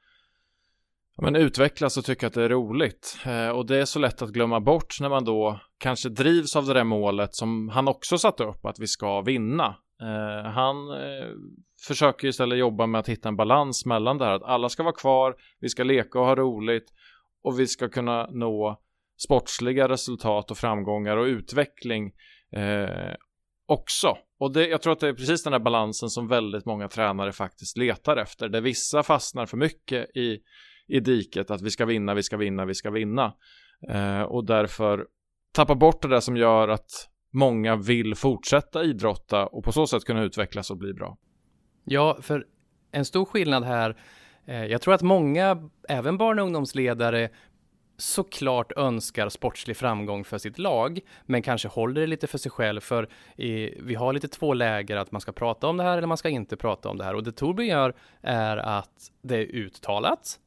men 1.23 1.37
utvecklas 1.37 1.97
och 1.97 2.05
tycka 2.05 2.27
att 2.27 2.35
det 2.35 2.45
är 2.45 2.49
roligt. 2.49 3.19
Eh, 3.27 3.49
och 3.49 3.67
det 3.67 3.81
är 3.81 3.85
så 3.85 3.99
lätt 3.99 4.23
att 4.23 4.31
glömma 4.31 4.61
bort 4.61 5.01
när 5.01 5.09
man 5.09 5.25
då 5.25 5.61
kanske 5.79 6.09
drivs 6.09 6.57
av 6.57 6.67
det 6.67 6.75
där 6.75 6.85
målet 6.85 7.35
som 7.35 7.69
han 7.69 7.89
också 7.89 8.19
satte 8.19 8.45
upp, 8.45 8.65
att 8.65 8.79
vi 8.79 8.87
ska 8.87 9.21
vinna. 9.21 9.77
Eh, 10.03 10.51
han 10.51 10.91
eh, 10.91 11.29
försöker 11.87 12.29
istället 12.29 12.59
jobba 12.59 12.87
med 12.87 12.99
att 12.99 13.09
hitta 13.09 13.29
en 13.29 13.37
balans 13.37 13.87
mellan 13.87 14.19
det 14.19 14.25
här, 14.25 14.33
att 14.33 14.43
alla 14.43 14.69
ska 14.69 14.83
vara 14.83 14.95
kvar, 14.95 15.35
vi 15.61 15.69
ska 15.69 15.85
leka 15.85 16.21
och 16.21 16.27
ha 16.27 16.35
roligt 16.35 16.93
och 17.45 17.61
vi 17.61 17.67
ska 17.67 17.89
kunna 17.89 18.27
nå 18.31 18.81
sportsliga 19.17 19.89
resultat 19.89 20.51
och 20.51 20.59
framgångar 20.59 21.17
och 21.17 21.25
utveckling 21.25 22.13
eh, 22.53 23.15
också. 23.67 24.17
Och 24.39 24.53
det, 24.53 24.69
jag 24.69 24.83
tror 24.83 24.93
att 24.93 25.01
det 25.01 25.09
är 25.09 25.15
precis 25.15 25.45
den 25.45 25.53
här 25.53 25.61
balansen 25.61 26.09
som 26.09 26.29
väldigt 26.29 26.67
många 26.67 26.89
tränare 26.89 27.33
faktiskt 27.33 27.77
letar 27.77 28.17
efter, 28.17 28.49
där 28.49 28.61
vissa 28.61 29.03
fastnar 29.03 29.47
för 29.47 29.57
mycket 29.57 30.17
i 30.17 30.39
i 30.89 31.01
diket 31.01 31.51
att 31.51 31.63
vi 31.63 31.71
ska 31.71 31.87
vinna, 31.87 32.15
vi 32.15 32.23
ska 32.23 32.37
vinna, 32.37 32.65
vi 32.65 32.75
ska 32.75 32.91
vinna. 32.91 33.33
Eh, 33.89 34.23
och 34.23 34.45
därför 34.45 35.07
tappa 35.53 35.75
bort 35.75 36.03
det 36.03 36.09
där 36.09 36.21
som 36.21 36.37
gör 36.37 36.69
att 36.69 37.09
många 37.33 37.77
vill 37.77 38.15
fortsätta 38.15 38.85
idrotta 38.85 39.47
och 39.47 39.65
på 39.65 39.73
så 39.73 39.87
sätt 39.87 40.05
kunna 40.05 40.23
utvecklas 40.23 40.71
och 40.71 40.77
bli 40.77 40.93
bra. 40.93 41.19
Ja, 41.85 42.19
för 42.21 42.47
en 42.93 43.05
stor 43.05 43.25
skillnad 43.25 43.65
här, 43.65 43.97
eh, 44.47 44.65
jag 44.65 44.83
tror 44.83 44.95
att 44.95 45.03
många, 45.03 45.71
även 45.89 46.19
barn 46.19 46.39
och 46.39 46.45
ungdomsledare, 46.45 47.31
såklart 47.97 48.73
önskar 48.77 49.29
sportslig 49.29 49.77
framgång 49.77 50.25
för 50.25 50.39
sitt 50.39 50.59
lag, 50.59 51.01
men 51.27 51.43
kanske 51.43 51.69
håller 51.69 52.01
det 52.01 52.07
lite 52.07 52.27
för 52.27 52.39
sig 52.39 52.51
själv, 52.51 52.81
för 52.81 53.09
i, 53.37 53.81
vi 53.81 53.95
har 53.95 54.13
lite 54.13 54.29
två 54.29 54.55
läger 54.55 54.97
att 54.97 55.13
man 55.13 55.21
ska 55.21 55.33
prata 55.33 55.67
om 55.67 55.77
det 55.77 55.83
här 55.83 55.99
eller 55.99 56.07
man 56.07 56.17
ska 56.17 56.29
inte 56.29 56.57
prata 56.57 56.89
om 56.89 56.99
det 56.99 57.05
här. 57.05 57.15
Och 57.15 57.23
det 57.23 57.33
Torbjörn 57.33 57.69
gör 57.69 57.95
är 58.23 58.57
att 58.57 59.13
det 59.23 59.37
är 59.37 59.55
uttalat, 59.55 60.39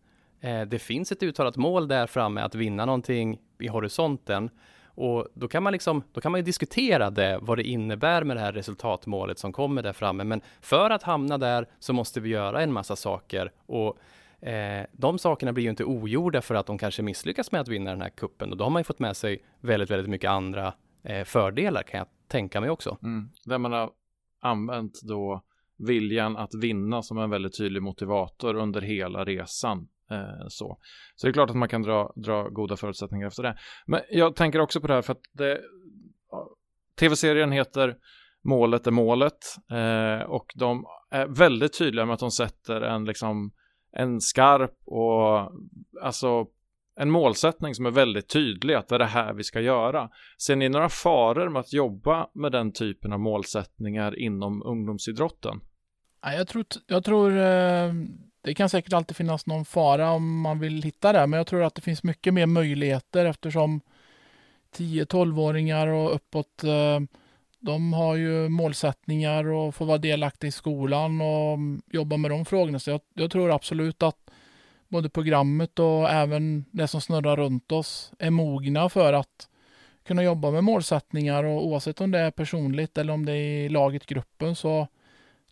Eh, 0.41 0.61
det 0.61 0.79
finns 0.79 1.11
ett 1.11 1.23
uttalat 1.23 1.57
mål 1.57 1.87
där 1.87 2.07
framme 2.07 2.41
att 2.41 2.55
vinna 2.55 2.85
någonting 2.85 3.39
i 3.59 3.67
horisonten 3.67 4.49
och 4.85 5.27
då 5.33 5.47
kan 5.47 5.63
man 5.63 5.73
liksom, 5.73 6.03
då 6.11 6.21
kan 6.21 6.31
man 6.31 6.39
ju 6.39 6.43
diskutera 6.45 7.09
det, 7.09 7.39
vad 7.41 7.57
det 7.57 7.63
innebär 7.63 8.23
med 8.23 8.37
det 8.37 8.41
här 8.41 8.53
resultatmålet 8.53 9.39
som 9.39 9.53
kommer 9.53 9.83
där 9.83 9.93
framme. 9.93 10.23
Men 10.23 10.41
för 10.61 10.89
att 10.89 11.03
hamna 11.03 11.37
där 11.37 11.67
så 11.79 11.93
måste 11.93 12.19
vi 12.19 12.29
göra 12.29 12.61
en 12.61 12.73
massa 12.73 12.95
saker 12.95 13.51
och 13.65 13.97
eh, 14.47 14.85
de 14.91 15.19
sakerna 15.19 15.53
blir 15.53 15.63
ju 15.63 15.69
inte 15.69 15.83
ogjorda 15.83 16.41
för 16.41 16.55
att 16.55 16.65
de 16.65 16.77
kanske 16.77 17.01
misslyckas 17.01 17.51
med 17.51 17.61
att 17.61 17.67
vinna 17.67 17.91
den 17.91 18.01
här 18.01 18.09
kuppen 18.09 18.51
och 18.51 18.57
då 18.57 18.63
har 18.63 18.71
man 18.71 18.79
ju 18.79 18.83
fått 18.83 18.99
med 18.99 19.17
sig 19.17 19.43
väldigt, 19.59 19.91
väldigt 19.91 20.09
mycket 20.09 20.29
andra 20.29 20.73
eh, 21.03 21.23
fördelar 21.23 21.83
kan 21.83 21.97
jag 21.97 22.07
tänka 22.27 22.61
mig 22.61 22.69
också. 22.69 22.97
Mm. 23.03 23.29
Där 23.45 23.57
man 23.57 23.71
har 23.71 23.91
använt 24.41 25.01
då 25.01 25.41
viljan 25.77 26.37
att 26.37 26.55
vinna 26.55 27.03
som 27.03 27.17
en 27.17 27.29
väldigt 27.29 27.57
tydlig 27.57 27.81
motivator 27.81 28.55
under 28.55 28.81
hela 28.81 29.25
resan 29.25 29.87
Eh, 30.11 30.45
så. 30.47 30.77
så 31.15 31.27
det 31.27 31.31
är 31.31 31.33
klart 31.33 31.49
att 31.49 31.55
man 31.55 31.69
kan 31.69 31.81
dra, 31.81 32.13
dra 32.15 32.49
goda 32.49 32.75
förutsättningar 32.75 33.27
efter 33.27 33.43
det. 33.43 33.57
Men 33.85 34.01
jag 34.09 34.35
tänker 34.35 34.59
också 34.59 34.81
på 34.81 34.87
det 34.87 34.93
här 34.93 35.01
för 35.01 35.13
att 35.13 35.21
det, 35.31 35.61
tv-serien 36.99 37.51
heter 37.51 37.95
Målet 38.43 38.87
är 38.87 38.91
målet 38.91 39.39
eh, 39.71 40.29
och 40.29 40.45
de 40.55 40.85
är 41.11 41.27
väldigt 41.27 41.77
tydliga 41.77 42.05
med 42.05 42.13
att 42.13 42.19
de 42.19 42.31
sätter 42.31 42.81
en 42.81 43.05
liksom 43.05 43.51
en 43.91 44.21
skarp 44.21 44.77
och 44.85 45.51
alltså 46.01 46.45
en 46.95 47.11
målsättning 47.11 47.75
som 47.75 47.85
är 47.85 47.91
väldigt 47.91 48.29
tydlig 48.29 48.73
att 48.73 48.87
det 48.87 48.95
är 48.95 48.99
det 48.99 49.05
här 49.05 49.33
vi 49.33 49.43
ska 49.43 49.61
göra. 49.61 50.09
Ser 50.37 50.55
ni 50.55 50.69
några 50.69 50.89
faror 50.89 51.49
med 51.49 51.59
att 51.59 51.73
jobba 51.73 52.29
med 52.33 52.51
den 52.51 52.73
typen 52.73 53.13
av 53.13 53.19
målsättningar 53.19 54.19
inom 54.19 54.63
ungdomsidrotten? 54.63 55.61
Jag 56.21 56.47
tror, 56.47 56.65
jag 56.87 57.03
tror 57.03 57.37
eh, 57.37 57.93
det 58.41 58.53
kan 58.53 58.69
säkert 58.69 58.93
alltid 58.93 59.17
finnas 59.17 59.45
någon 59.45 59.65
fara 59.65 60.11
om 60.11 60.41
man 60.41 60.59
vill 60.59 60.83
hitta 60.83 61.13
det, 61.13 61.27
men 61.27 61.37
jag 61.37 61.47
tror 61.47 61.63
att 61.63 61.75
det 61.75 61.81
finns 61.81 62.03
mycket 62.03 62.33
mer 62.33 62.45
möjligheter 62.45 63.25
eftersom 63.25 63.81
10-12-åringar 64.75 65.87
och 65.87 66.15
uppåt, 66.15 66.63
eh, 66.63 66.99
de 67.59 67.93
har 67.93 68.15
ju 68.15 68.49
målsättningar 68.49 69.45
och 69.45 69.75
får 69.75 69.85
vara 69.85 69.97
delaktiga 69.97 70.47
i 70.47 70.51
skolan 70.51 71.21
och 71.21 71.59
jobba 71.91 72.17
med 72.17 72.31
de 72.31 72.45
frågorna. 72.45 72.79
Så 72.79 72.89
jag, 72.89 73.01
jag 73.13 73.31
tror 73.31 73.51
absolut 73.51 74.03
att 74.03 74.31
både 74.87 75.09
programmet 75.09 75.79
och 75.79 76.09
även 76.09 76.65
det 76.71 76.87
som 76.87 77.01
snurrar 77.01 77.37
runt 77.37 77.71
oss 77.71 78.13
är 78.19 78.29
mogna 78.29 78.89
för 78.89 79.13
att 79.13 79.47
kunna 80.03 80.23
jobba 80.23 80.51
med 80.51 80.63
målsättningar 80.63 81.43
och 81.43 81.67
oavsett 81.67 82.01
om 82.01 82.11
det 82.11 82.19
är 82.19 82.31
personligt 82.31 82.97
eller 82.97 83.13
om 83.13 83.25
det 83.25 83.31
är 83.31 83.65
i 83.65 83.69
laget, 83.69 84.05
gruppen 84.05 84.55
så 84.55 84.87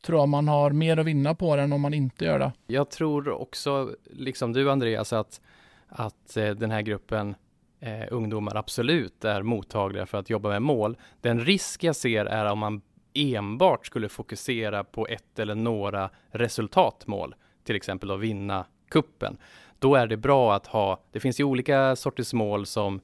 tror 0.02 0.20
jag 0.20 0.30
man 0.30 0.48
har 0.48 0.72
mer 0.72 0.98
att 0.98 1.06
vinna 1.06 1.36
på 1.36 1.56
det 1.56 1.62
än 1.62 1.74
om 1.74 1.82
man 1.82 1.94
inte 1.94 2.26
gör 2.26 2.40
det. 2.40 2.52
Jag 2.68 2.90
tror 2.90 3.30
också, 3.30 3.96
liksom 4.12 4.54
du 4.54 4.72
Andreas, 4.72 5.14
att, 5.14 5.42
att 5.88 6.38
eh, 6.38 6.50
den 6.50 6.72
här 6.72 6.82
gruppen 6.82 7.36
eh, 7.80 8.06
ungdomar 8.12 8.56
absolut 8.56 9.26
är 9.26 9.42
mottagliga 9.42 10.06
för 10.06 10.18
att 10.18 10.30
jobba 10.30 10.50
med 10.50 10.62
mål. 10.62 10.98
Den 11.22 11.40
risk 11.40 11.84
jag 11.84 11.96
ser 11.96 12.26
är 12.26 12.52
om 12.52 12.60
man 12.60 12.82
enbart 13.14 13.86
skulle 13.86 14.10
fokusera 14.10 14.84
på 14.84 15.08
ett 15.08 15.40
eller 15.40 15.56
några 15.56 16.10
resultatmål, 16.32 17.36
till 17.64 17.76
exempel 17.76 18.12
att 18.12 18.20
vinna 18.20 18.66
kuppen. 18.90 19.38
Då 19.80 19.96
är 19.96 20.08
det 20.08 20.18
bra 20.18 20.56
att 20.56 20.68
ha, 20.68 21.00
det 21.12 21.20
finns 21.20 21.40
ju 21.40 21.44
olika 21.44 21.96
sorters 21.96 22.34
mål 22.34 22.66
som 22.66 23.02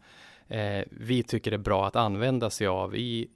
eh, 0.48 0.84
vi 0.92 1.24
tycker 1.24 1.52
är 1.52 1.58
bra 1.58 1.88
att 1.88 1.96
använda 1.96 2.50
sig 2.50 2.68
av 2.68 2.96
i, 2.96 3.28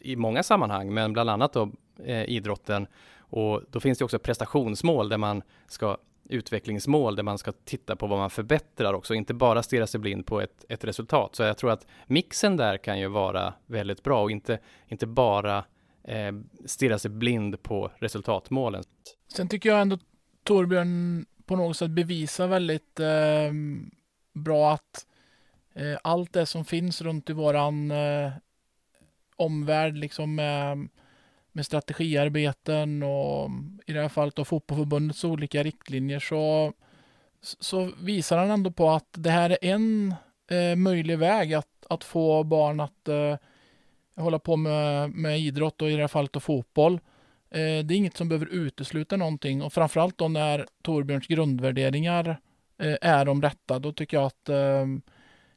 i 0.00 0.16
många 0.16 0.42
sammanhang, 0.42 0.94
men 0.94 1.12
bland 1.12 1.30
annat 1.30 1.52
då 1.52 1.70
eh, 2.04 2.24
idrotten. 2.24 2.86
Och 3.18 3.62
då 3.70 3.80
finns 3.80 3.98
det 3.98 4.04
också 4.04 4.18
prestationsmål 4.18 5.08
där 5.08 5.18
man 5.18 5.42
ska 5.66 5.96
utvecklingsmål 6.28 7.16
där 7.16 7.22
man 7.22 7.38
ska 7.38 7.52
titta 7.52 7.96
på 7.96 8.06
vad 8.06 8.18
man 8.18 8.30
förbättrar 8.30 8.92
också, 8.92 9.14
inte 9.14 9.34
bara 9.34 9.62
stirra 9.62 9.86
sig 9.86 10.00
blind 10.00 10.26
på 10.26 10.40
ett, 10.40 10.64
ett 10.68 10.84
resultat. 10.84 11.34
Så 11.34 11.42
jag 11.42 11.58
tror 11.58 11.70
att 11.70 11.86
mixen 12.06 12.56
där 12.56 12.76
kan 12.76 13.00
ju 13.00 13.08
vara 13.08 13.54
väldigt 13.66 14.02
bra 14.02 14.22
och 14.22 14.30
inte, 14.30 14.58
inte 14.88 15.06
bara 15.06 15.64
eh, 16.04 16.32
stirra 16.66 16.98
sig 16.98 17.10
blind 17.10 17.62
på 17.62 17.90
resultatmålen. 17.98 18.84
Sen 19.34 19.48
tycker 19.48 19.68
jag 19.68 19.80
ändå 19.80 19.98
Torbjörn 20.44 21.26
på 21.46 21.56
något 21.56 21.76
sätt 21.76 21.90
bevisar 21.90 22.46
väldigt 22.46 23.00
eh, 23.00 23.52
bra 24.32 24.72
att 24.72 25.06
eh, 25.74 25.98
allt 26.02 26.32
det 26.32 26.46
som 26.46 26.64
finns 26.64 27.02
runt 27.02 27.30
i 27.30 27.32
våran 27.32 27.90
eh, 27.90 28.32
omvärld 29.36 29.96
liksom 29.96 30.38
eh, 30.38 31.01
med 31.52 31.66
strategiarbeten 31.66 33.02
och 33.02 33.50
i 33.86 33.92
det 33.92 34.00
här 34.00 34.08
fallet 34.08 34.36
då 34.36 34.44
fotbollförbundets 34.44 35.24
olika 35.24 35.62
riktlinjer 35.62 36.20
så, 36.20 36.72
så 37.40 37.90
visar 38.00 38.38
han 38.38 38.50
ändå 38.50 38.70
på 38.70 38.90
att 38.90 39.08
det 39.10 39.30
här 39.30 39.50
är 39.50 39.58
en 39.60 40.14
eh, 40.50 40.76
möjlig 40.76 41.18
väg 41.18 41.54
att, 41.54 41.86
att 41.88 42.04
få 42.04 42.44
barn 42.44 42.80
att 42.80 43.08
eh, 43.08 43.36
hålla 44.16 44.38
på 44.38 44.56
med, 44.56 45.10
med 45.10 45.40
idrott 45.40 45.82
och 45.82 45.90
i 45.90 45.94
det 45.94 46.00
här 46.00 46.08
fallet 46.08 46.32
då 46.32 46.40
fotboll. 46.40 46.94
Eh, 47.50 47.84
det 47.84 47.94
är 47.94 47.96
inget 47.96 48.16
som 48.16 48.28
behöver 48.28 48.46
utesluta 48.46 49.16
någonting 49.16 49.62
och 49.62 49.72
framförallt 49.72 50.18
då 50.18 50.28
när 50.28 50.66
Torbjörns 50.82 51.26
grundvärderingar 51.26 52.40
eh, 52.78 52.96
är 53.00 53.24
de 53.24 53.42
rätta, 53.42 53.78
då 53.78 53.92
tycker 53.92 54.16
jag 54.16 54.26
att 54.26 54.48
eh, 54.48 54.86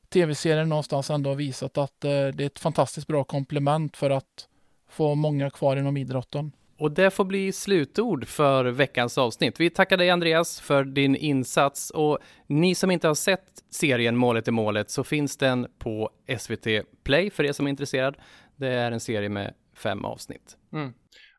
tv-serien 0.10 0.70
någonstans 0.70 1.10
ändå 1.10 1.30
har 1.30 1.36
visat 1.36 1.78
att 1.78 2.04
eh, 2.04 2.10
det 2.10 2.44
är 2.44 2.46
ett 2.46 2.60
fantastiskt 2.60 3.08
bra 3.08 3.24
komplement 3.24 3.98
för 3.98 4.10
att 4.10 4.48
få 4.90 5.16
många 5.16 5.50
kvar 5.50 5.78
inom 5.78 5.98
idrotten. 5.98 6.52
Och 6.80 6.92
det 6.92 7.12
får 7.12 7.26
bli 7.26 7.52
slutord 7.52 8.28
för 8.28 8.66
veckans 8.66 9.18
avsnitt. 9.18 9.60
Vi 9.60 9.70
tackar 9.70 9.98
dig 9.98 10.10
Andreas 10.10 10.62
för 10.62 10.84
din 10.84 11.16
insats 11.16 11.90
och 11.90 12.20
ni 12.48 12.76
som 12.76 12.92
inte 12.92 13.08
har 13.08 13.16
sett 13.16 13.46
serien 13.72 14.18
Målet 14.18 14.48
är 14.48 14.52
målet 14.52 14.90
så 14.90 15.04
finns 15.04 15.38
den 15.38 15.68
på 15.80 16.10
SVT 16.38 16.68
Play 17.04 17.30
för 17.30 17.44
er 17.44 17.52
som 17.52 17.66
är 17.66 17.70
intresserad. 17.70 18.16
Det 18.56 18.68
är 18.68 18.92
en 18.92 19.00
serie 19.00 19.30
med 19.30 19.54
fem 19.78 20.06
avsnitt. 20.06 20.58
Mm. 20.74 20.94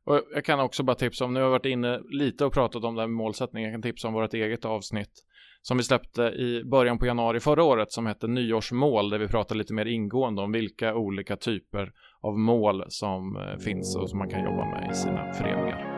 Och 0.05 0.23
jag 0.35 0.45
kan 0.45 0.61
också 0.61 0.83
bara 0.83 0.97
tipsa 0.97 1.25
om, 1.25 1.35
nu 1.35 1.41
har 1.41 1.45
jag 1.45 1.51
varit 1.51 1.67
inne 1.67 2.01
lite 2.11 2.45
och 2.45 2.53
pratat 2.53 2.85
om 2.85 2.95
det 2.95 3.03
här 3.03 3.09
med 3.09 3.17
målsättning, 3.17 3.65
jag 3.65 3.73
kan 3.73 3.83
tipsa 3.83 4.09
om 4.09 4.15
vårt 4.15 4.35
eget 4.35 4.65
avsnitt 4.65 5.23
som 5.63 5.77
vi 5.77 5.83
släppte 5.83 6.23
i 6.23 6.63
början 6.65 6.99
på 6.99 7.07
januari 7.07 7.41
förra 7.41 7.63
året 7.63 7.93
som 7.93 8.07
hette 8.07 8.27
Nyårsmål 8.27 9.11
där 9.11 9.19
vi 9.19 9.29
pratade 9.29 9.59
lite 9.59 9.75
mer 9.75 9.87
ingående 9.87 10.43
om 10.43 10.53
vilka 10.53 10.95
olika 10.95 11.37
typer 11.37 11.93
av 12.23 12.39
mål 12.39 12.85
som 12.89 13.37
eh, 13.37 13.59
finns 13.59 13.97
och 13.97 14.11
som 14.11 14.19
man 14.19 14.29
kan 14.29 14.45
jobba 14.45 14.65
med 14.65 14.91
i 14.93 14.95
sina 14.95 15.33
föreningar. 15.33 15.93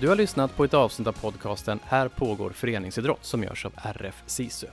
Du 0.00 0.08
har 0.08 0.16
lyssnat 0.16 0.56
på 0.56 0.64
ett 0.64 0.74
avsnitt 0.74 1.08
av 1.08 1.12
podcasten 1.12 1.80
Här 1.84 2.08
pågår 2.08 2.50
föreningsidrott 2.50 3.24
som 3.24 3.42
görs 3.42 3.66
av 3.66 3.72
RF 3.76 4.22
SISU. 4.26 4.66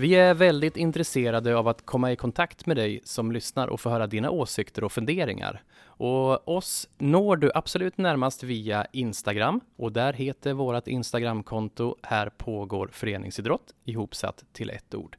Vi 0.00 0.14
är 0.14 0.34
väldigt 0.34 0.76
intresserade 0.76 1.56
av 1.56 1.68
att 1.68 1.86
komma 1.86 2.12
i 2.12 2.16
kontakt 2.16 2.66
med 2.66 2.76
dig 2.76 3.00
som 3.04 3.32
lyssnar 3.32 3.68
och 3.68 3.80
få 3.80 3.90
höra 3.90 4.06
dina 4.06 4.30
åsikter 4.30 4.84
och 4.84 4.92
funderingar. 4.92 5.62
Och 5.80 6.48
oss 6.48 6.88
når 6.98 7.36
du 7.36 7.50
absolut 7.54 7.98
närmast 7.98 8.42
via 8.42 8.86
Instagram 8.92 9.60
och 9.76 9.92
där 9.92 10.12
heter 10.12 10.52
vårt 10.52 10.88
Instagramkonto 10.88 11.96
Här 12.02 12.30
pågår 12.30 12.88
föreningsidrott 12.92 13.74
ihopsatt 13.84 14.44
till 14.52 14.70
ett 14.70 14.94
ord. 14.94 15.16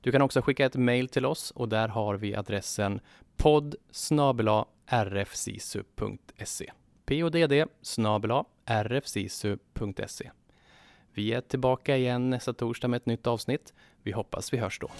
Du 0.00 0.12
kan 0.12 0.22
också 0.22 0.42
skicka 0.42 0.66
ett 0.66 0.76
mejl 0.76 1.08
till 1.08 1.26
oss 1.26 1.50
och 1.50 1.68
där 1.68 1.88
har 1.88 2.14
vi 2.14 2.34
adressen 2.34 3.00
podd 3.36 3.74
rfsisu.se 4.90 6.74
podd 8.06 8.44
rfsisu.se 8.66 10.30
Vi 11.14 11.32
är 11.32 11.40
tillbaka 11.40 11.96
igen 11.96 12.30
nästa 12.30 12.52
torsdag 12.52 12.88
med 12.88 12.96
ett 12.96 13.06
nytt 13.06 13.26
avsnitt. 13.26 13.72
Vi 14.02 14.12
hoppas 14.12 14.52
vi 14.52 14.58
hörs 14.58 14.78
då. 14.78 14.90